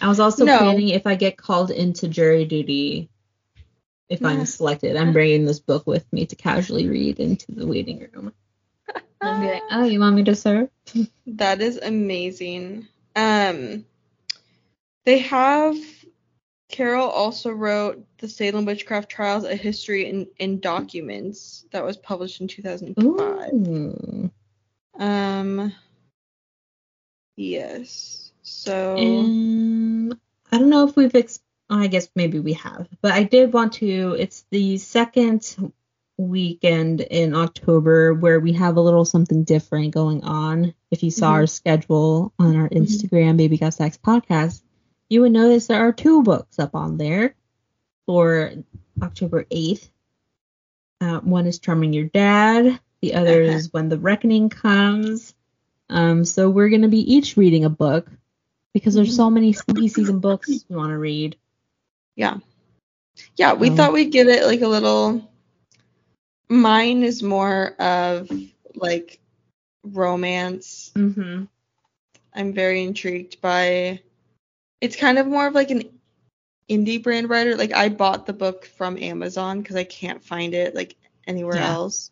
I 0.00 0.08
was 0.08 0.20
also 0.20 0.44
No. 0.44 0.58
planning 0.58 0.88
if 0.88 1.06
I 1.06 1.14
get 1.14 1.36
called 1.36 1.70
into 1.70 2.08
jury 2.08 2.44
duty, 2.44 3.08
if 4.08 4.20
Yeah. 4.20 4.28
I'm 4.28 4.46
selected, 4.46 4.96
I'm 4.96 5.12
bringing 5.12 5.44
this 5.44 5.60
book 5.60 5.86
with 5.86 6.10
me 6.12 6.26
to 6.26 6.36
casually 6.36 6.88
read 6.88 7.20
into 7.20 7.52
the 7.52 7.66
waiting 7.66 8.08
room. 8.12 8.32
And 9.22 9.40
be 9.40 9.48
like, 9.48 9.62
oh, 9.70 9.84
you 9.84 10.00
want 10.00 10.16
me 10.16 10.24
to 10.24 10.34
serve? 10.34 10.70
That 11.26 11.60
is 11.60 11.76
amazing. 11.76 12.88
Um, 13.14 13.84
they 15.04 15.18
have. 15.18 15.76
Carol 16.68 17.08
also 17.08 17.50
wrote 17.50 18.04
the 18.18 18.28
Salem 18.28 18.64
Witchcraft 18.64 19.10
Trials: 19.10 19.44
A 19.44 19.54
History 19.54 20.08
in, 20.08 20.26
in 20.38 20.60
Documents 20.60 21.66
that 21.72 21.84
was 21.84 21.96
published 21.96 22.40
in 22.40 22.48
2005. 22.48 23.52
Ooh. 23.52 24.30
Um. 24.98 25.72
Yes. 27.36 28.29
So. 28.50 28.96
Um, 28.98 30.12
I 30.52 30.58
don't 30.58 30.70
know 30.70 30.86
if 30.88 30.96
we've, 30.96 31.14
ex- 31.14 31.40
I 31.68 31.86
guess 31.86 32.08
maybe 32.16 32.40
we 32.40 32.54
have, 32.54 32.88
but 33.00 33.12
I 33.12 33.22
did 33.22 33.52
want 33.52 33.74
to. 33.74 34.16
It's 34.18 34.44
the 34.50 34.78
second 34.78 35.72
weekend 36.18 37.00
in 37.00 37.34
October 37.34 38.12
where 38.12 38.40
we 38.40 38.52
have 38.54 38.76
a 38.76 38.80
little 38.80 39.04
something 39.04 39.44
different 39.44 39.94
going 39.94 40.24
on. 40.24 40.74
If 40.90 41.02
you 41.02 41.10
saw 41.10 41.30
Mhm. 41.30 41.34
our 41.34 41.46
schedule 41.46 42.32
on 42.38 42.56
our 42.56 42.68
Mhm. 42.68 42.78
Instagram, 42.82 43.36
Baby 43.36 43.56
Got 43.56 43.74
Stacks 43.74 43.96
podcast, 43.98 44.60
you 45.08 45.22
would 45.22 45.32
notice 45.32 45.66
there 45.68 45.86
are 45.86 45.92
two 45.92 46.22
books 46.22 46.58
up 46.58 46.74
on 46.74 46.98
there 46.98 47.34
for 48.06 48.52
October 49.00 49.46
8th. 49.50 49.88
Uh, 51.00 51.20
one 51.20 51.46
is 51.46 51.58
Charming 51.60 51.92
Your 51.94 52.04
Dad, 52.06 52.78
the 53.00 53.14
other 53.14 53.40
is 53.42 53.72
When 53.72 53.88
the 53.88 53.98
Reckoning 53.98 54.48
Comes. 54.50 55.34
Um, 55.88 56.24
so 56.24 56.50
we're 56.50 56.68
going 56.68 56.82
to 56.82 56.88
be 56.88 57.14
each 57.14 57.36
reading 57.36 57.64
a 57.64 57.70
book 57.70 58.10
because 58.74 58.94
there's 58.94 59.14
so 59.16 59.30
many 59.30 59.52
spooky 59.52 59.88
season 59.88 60.20
books 60.20 60.48
we 60.68 60.76
want 60.76 60.90
to 60.90 60.98
read. 60.98 61.36
Yeah. 62.16 62.38
Yeah, 63.36 63.54
we 63.54 63.70
Um, 63.70 63.76
thought 63.76 63.92
we'd 63.92 64.12
give 64.12 64.28
it 64.28 64.44
like 64.46 64.60
a 64.62 64.68
little. 64.68 65.28
Mine 66.48 67.02
is 67.02 67.22
more 67.22 67.68
of 67.80 68.30
like 68.74 69.20
romance. 69.84 70.90
Mm-hmm. 70.94 71.44
I'm 72.34 72.52
very 72.52 72.82
intrigued 72.84 73.40
by. 73.40 74.00
It's 74.80 74.96
kind 74.96 75.18
of 75.18 75.26
more 75.26 75.46
of 75.46 75.54
like 75.54 75.70
an 75.70 75.84
indie 76.68 77.02
brand 77.02 77.28
writer. 77.28 77.56
Like 77.56 77.72
I 77.72 77.88
bought 77.88 78.26
the 78.26 78.32
book 78.32 78.64
from 78.64 78.96
Amazon 78.98 79.60
because 79.60 79.76
I 79.76 79.84
can't 79.84 80.24
find 80.24 80.54
it 80.54 80.74
like 80.74 80.96
anywhere 81.26 81.56
Yeah. 81.56 81.72
else. 81.72 82.10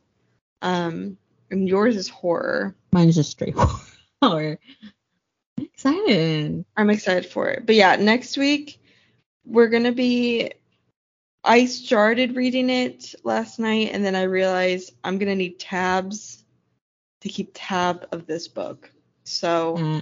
Um, 0.61 1.17
and 1.51 1.69
yours 1.69 1.97
is 1.97 2.09
horror. 2.09 2.75
Mine's 2.93 3.15
just 3.15 3.31
straight 3.31 3.55
horror. 4.23 4.59
I'm 5.85 5.95
excited. 5.95 6.65
I'm 6.77 6.91
excited 6.91 7.27
for 7.27 7.49
it. 7.49 7.67
But 7.67 7.75
yeah, 7.75 7.97
next 7.97 8.37
week 8.37 8.81
we're 9.45 9.69
gonna 9.69 9.93
be. 9.93 10.53
I 11.45 11.67
started 11.67 12.37
reading 12.37 12.69
it 12.69 13.15
last 13.23 13.59
night, 13.59 13.91
and 13.93 14.05
then 14.05 14.15
I 14.17 14.23
realized 14.23 14.93
I'm 15.05 15.19
gonna 15.19 15.37
need 15.37 15.59
tabs 15.59 16.45
to 17.21 17.29
keep 17.29 17.51
tab 17.55 18.07
of 18.13 18.27
this 18.27 18.49
book. 18.49 18.91
So 19.25 19.77
Uh, 19.77 20.01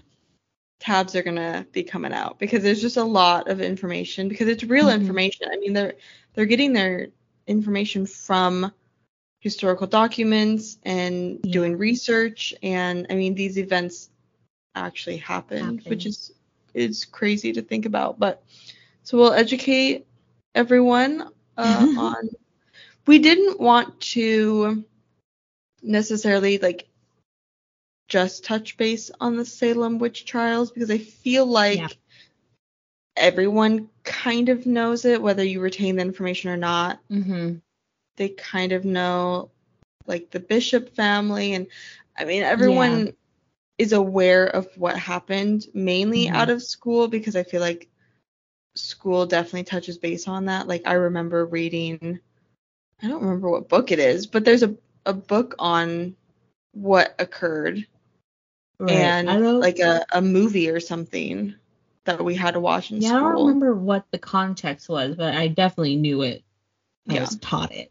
tabs 0.80 1.14
are 1.14 1.22
gonna 1.22 1.66
be 1.72 1.82
coming 1.82 2.12
out 2.12 2.38
because 2.38 2.62
there's 2.62 2.80
just 2.80 2.96
a 2.96 3.04
lot 3.04 3.48
of 3.48 3.60
information 3.60 4.28
because 4.28 4.48
it's 4.48 4.64
real 4.64 4.86
Mhm. 4.86 4.94
information. 4.94 5.48
I 5.50 5.56
mean, 5.58 5.72
they're 5.72 5.94
they're 6.34 6.46
getting 6.46 6.72
their 6.72 7.08
information 7.46 8.06
from 8.06 8.72
historical 9.40 9.86
documents 9.86 10.78
and 10.84 11.40
Yeah. 11.44 11.52
doing 11.52 11.76
research, 11.76 12.54
and 12.62 13.06
I 13.10 13.14
mean 13.14 13.34
these 13.34 13.58
events 13.58 14.10
actually 14.76 15.18
happened, 15.18 15.82
which 15.88 16.06
is 16.06 16.32
is 16.74 17.04
crazy 17.04 17.52
to 17.54 17.62
think 17.62 17.86
about. 17.86 18.18
But 18.20 18.42
so 19.02 19.18
we'll 19.18 19.32
educate 19.32 20.06
everyone 20.54 21.28
uh, 21.56 21.86
on. 21.96 22.28
We 23.06 23.18
didn't 23.18 23.60
want 23.60 24.00
to 24.12 24.84
necessarily 25.82 26.58
like 26.58 26.88
just 28.08 28.44
touch 28.44 28.76
base 28.76 29.10
on 29.20 29.36
the 29.36 29.44
Salem 29.44 29.98
witch 29.98 30.24
trials 30.26 30.70
because 30.70 30.90
I 30.90 30.98
feel 30.98 31.46
like 31.46 31.80
Yeah. 31.80 31.88
everyone 33.16 33.88
kind 34.04 34.48
of 34.48 34.66
knows 34.66 35.04
it, 35.04 35.22
whether 35.22 35.44
you 35.44 35.60
retain 35.60 35.96
the 35.96 36.02
information 36.02 36.50
or 36.50 36.56
not. 36.56 37.00
mhm. 37.10 37.60
They 38.16 38.28
kind 38.30 38.72
of 38.72 38.84
know 38.84 39.50
like 40.06 40.30
the 40.30 40.40
Bishop 40.40 40.94
family 40.94 41.52
and 41.54 41.66
I 42.16 42.24
mean 42.24 42.42
everyone 42.42 43.14
is 43.78 43.92
aware 43.92 44.46
of 44.46 44.68
what 44.76 44.98
happened 44.98 45.66
mainly 45.74 46.28
Mhm. 46.28 46.34
out 46.34 46.50
of 46.50 46.62
school 46.62 47.08
because 47.08 47.36
I 47.36 47.42
feel 47.44 47.60
like 47.60 47.88
school 48.74 49.26
definitely 49.26 49.64
touches 49.64 49.98
base 49.98 50.28
on 50.28 50.46
that. 50.46 50.68
Like 50.68 50.82
I 50.86 50.94
remember 50.94 51.44
reading 51.46 52.20
I 53.02 53.08
don't 53.08 53.22
remember 53.22 53.50
what 53.50 53.68
book 53.68 53.90
it 53.92 53.98
is, 53.98 54.26
but 54.26 54.44
there's 54.44 54.62
a 54.62 54.74
a 55.06 55.12
book 55.12 55.54
on 55.58 56.16
what 56.72 57.14
occurred 57.18 57.86
Right. 58.78 59.16
and 59.26 59.28
like 59.60 59.78
a, 59.78 60.04
a 60.12 60.20
movie 60.20 60.70
or 60.70 60.80
something 60.80 61.54
that 62.04 62.24
we 62.24 62.34
had 62.34 62.54
to 62.54 62.60
watch 62.60 62.90
in 62.90 63.00
yeah, 63.00 63.10
I 63.16 63.20
don't 63.20 63.38
remember 63.46 63.74
what 63.74 64.06
the 64.10 64.18
context 64.18 64.88
was, 64.88 65.16
but 65.16 65.34
I 65.34 65.48
definitely 65.48 65.96
knew 65.96 66.22
it. 66.22 66.42
I 67.08 67.14
Yeah. 67.14 67.20
was 67.20 67.36
taught 67.36 67.72
it. 67.72 67.90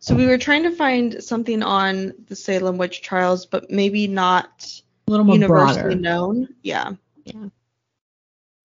So 0.00 0.14
we 0.14 0.26
were 0.26 0.38
trying 0.38 0.64
to 0.64 0.70
find 0.70 1.22
something 1.22 1.62
on 1.62 2.14
the 2.28 2.36
Salem 2.36 2.78
witch 2.78 3.02
trials, 3.02 3.46
but 3.46 3.70
maybe 3.70 4.06
not 4.06 4.80
A 5.06 5.10
little 5.10 5.24
more 5.24 5.36
universally 5.36 5.82
broader. 5.82 5.94
known. 6.00 6.48
Yeah. 6.62 6.92
Yeah. 7.24 7.48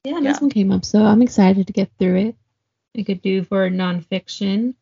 Yeah, 0.04 0.19
Yeah. 0.19 0.32
this 0.32 0.41
one 0.41 0.49
came 0.49 0.71
up, 0.71 0.84
so 0.84 1.04
I'm 1.04 1.21
excited 1.21 1.67
to 1.67 1.73
get 1.73 1.91
through 1.99 2.15
it. 2.17 2.36
I 2.97 3.04
could 3.04 3.21
do 3.21 3.43
for 3.43 3.69
nonfiction. 3.69 4.73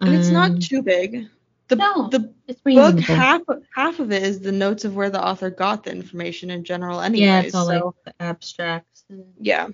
And 0.00 0.14
it's 0.14 0.30
not 0.30 0.52
Um, 0.52 0.58
too 0.58 0.82
big. 0.82 1.28
The 1.68 1.76
no, 1.76 2.08
the 2.08 2.32
book 2.64 3.00
half 3.00 3.42
half 3.74 3.98
of 3.98 4.12
it 4.12 4.22
is 4.22 4.38
the 4.40 4.52
notes 4.52 4.84
of 4.84 4.94
where 4.94 5.10
the 5.10 5.22
author 5.24 5.50
got 5.50 5.82
the 5.84 5.90
information 5.90 6.48
in 6.50 6.62
general 6.64 7.00
anyway. 7.00 7.26
yeah, 7.26 7.40
it's 7.40 7.54
all 7.54 7.66
so 7.66 7.94
like 8.04 8.04
the 8.04 8.22
abstracts 8.22 9.04
yeah. 9.40 9.68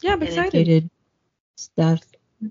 Yeah, 0.00 0.12
I'm 0.12 0.22
excited. 0.22 0.88
stuff. 1.56 2.00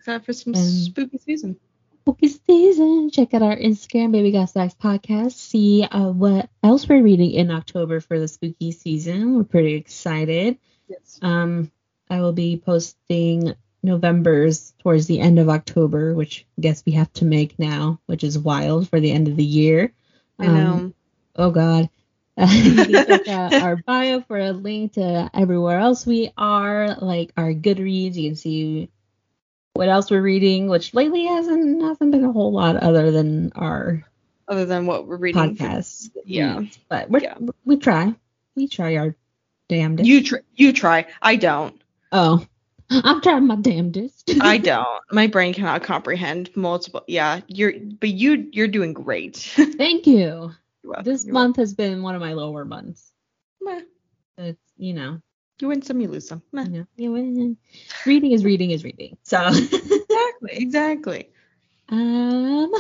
I'm 0.08 0.20
for 0.22 0.34
some 0.34 0.54
Um, 0.54 0.62
spooky 0.62 1.18
season. 1.18 1.56
Spooky 2.04 2.28
season. 2.28 3.10
Check 3.12 3.34
out 3.34 3.42
our 3.42 3.56
Instagram, 3.56 4.12
Baby 4.12 4.32
Got 4.32 4.50
Stacks 4.50 4.74
podcast. 4.76 5.32
See 5.34 5.84
uh, 5.84 6.10
what 6.10 6.50
else 6.62 6.88
we're 6.88 7.02
reading 7.02 7.32
in 7.32 7.50
October 7.50 8.02
for 8.02 8.20
the 8.20 8.28
spooky 8.28 8.74
season. 8.74 9.38
We're 9.38 9.46
pretty 9.46 9.76
excited. 9.76 10.58
Yes. 10.90 11.20
Um, 11.22 11.72
I 12.10 12.20
will 12.20 12.34
be 12.34 12.58
posting 12.58 13.54
November's 13.84 14.74
towards 14.80 15.08
the 15.08 15.22
end 15.22 15.40
of 15.40 15.48
October, 15.48 16.14
which 16.14 16.46
I 16.58 16.62
guess 16.62 16.84
we 16.86 16.92
have 16.94 17.12
to 17.14 17.26
make 17.26 17.58
now, 17.58 18.02
which 18.06 18.26
is 18.26 18.38
wild 18.38 18.90
for 18.90 19.00
the 19.00 19.12
end 19.12 19.30
of 19.30 19.38
the 19.38 19.46
year. 19.46 19.94
I 20.38 20.48
Um, 20.48 20.54
know. 20.56 20.94
Oh 21.38 21.52
God. 21.52 21.90
check 22.38 23.28
out 23.30 23.54
our 23.54 23.78
bio 23.78 24.20
for 24.22 24.38
a 24.40 24.52
link 24.52 24.94
to 24.94 25.30
everywhere 25.34 25.80
else 25.80 26.06
we 26.06 26.32
are, 26.36 26.96
like 26.96 27.32
our 27.38 27.54
Goodreads. 27.54 28.16
You 28.16 28.30
can 28.32 28.36
see 28.36 28.90
what 29.74 29.90
else 29.90 30.12
we're 30.12 30.22
reading, 30.22 30.68
which 30.68 30.94
lately 30.94 31.26
hasn't 31.26 31.82
hasn't 31.82 32.12
been 32.12 32.24
a 32.24 32.32
whole 32.32 32.52
lot 32.52 32.76
other 32.78 33.12
than 33.12 33.52
our 33.56 34.04
Other 34.48 34.66
than 34.66 34.86
what 34.86 35.08
we're 35.08 35.18
reading. 35.18 35.56
podcast. 35.56 36.12
Yeah. 36.26 36.62
But 36.90 37.10
we're, 37.10 37.22
Yeah. 37.22 37.38
we 37.66 37.78
try. 37.78 38.14
We 38.56 38.68
try 38.68 38.98
our 38.98 39.16
damnedest. 39.70 40.08
You 40.08 40.24
try. 40.24 40.40
You 40.56 40.74
try. 40.74 41.08
I 41.22 41.36
don't. 41.38 41.82
oh, 42.12 42.46
I'm 42.92 43.22
trying 43.22 43.48
my 43.48 43.56
damnedest. 43.56 44.30
I 44.42 44.60
don't. 44.60 44.88
My 45.12 45.26
brain 45.26 45.54
cannot 45.56 45.82
comprehend 45.82 46.56
multiple. 46.56 47.04
Yeah, 47.08 47.42
you're. 47.48 47.74
But 48.00 48.10
you. 48.10 48.50
You're 48.52 48.68
doing 48.68 48.94
great. 48.94 49.38
Thank 49.56 50.06
you. 50.06 50.52
Welcome. 50.84 51.04
This 51.06 51.26
month 51.26 51.56
has 51.56 51.74
been 51.74 52.04
one 52.04 52.14
of 52.14 52.22
my 52.22 52.34
lower 52.34 52.64
months. 52.66 53.10
Meh. 53.62 53.82
It's 54.38 54.60
you 54.78 54.94
know, 54.94 55.20
You 55.64 55.70
win 55.70 55.82
some, 55.82 56.02
you 56.02 56.10
lose 56.10 56.28
some. 56.28 56.42
Meh. 56.52 56.66
you 56.70 56.88
you 56.98 57.14
win. 57.14 57.56
reading 58.06 58.34
is 58.34 58.44
reading 58.44 58.72
is 58.72 58.84
reading. 58.84 59.18
So. 59.24 59.48
Exactly. 59.48 60.52
Exactly. 60.52 61.30
Um, 61.88 62.74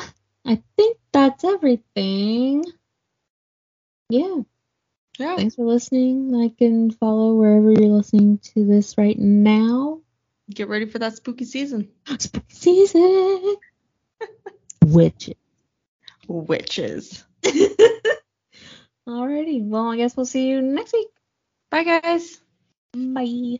I 0.45 0.61
think 0.75 0.97
that's 1.13 1.45
everything. 1.45 2.65
Yeah. 4.09 4.41
Yeah. 5.17 5.37
Thanks 5.37 5.55
for 5.55 5.65
listening. 5.65 6.29
Like 6.29 6.59
and 6.59 6.93
follow 6.97 7.35
wherever 7.35 7.71
you're 7.71 7.95
listening 7.95 8.39
to 8.53 8.65
this 8.65 8.97
right 8.97 9.17
now. 9.17 10.01
Get 10.53 10.67
ready 10.67 10.85
for 10.85 10.99
that 10.99 11.15
spooky 11.15 11.45
season. 11.45 11.87
Spooky 12.19 12.53
season. 12.53 13.55
Witches. 14.87 15.35
Witches. 16.27 17.23
Alrighty. 19.07 19.63
Well, 19.63 19.89
I 19.89 19.95
guess 19.95 20.17
we'll 20.17 20.25
see 20.25 20.49
you 20.49 20.61
next 20.61 20.91
week. 20.91 21.07
Bye, 21.71 21.85
guys. 21.85 22.42
Bye. 22.93 23.59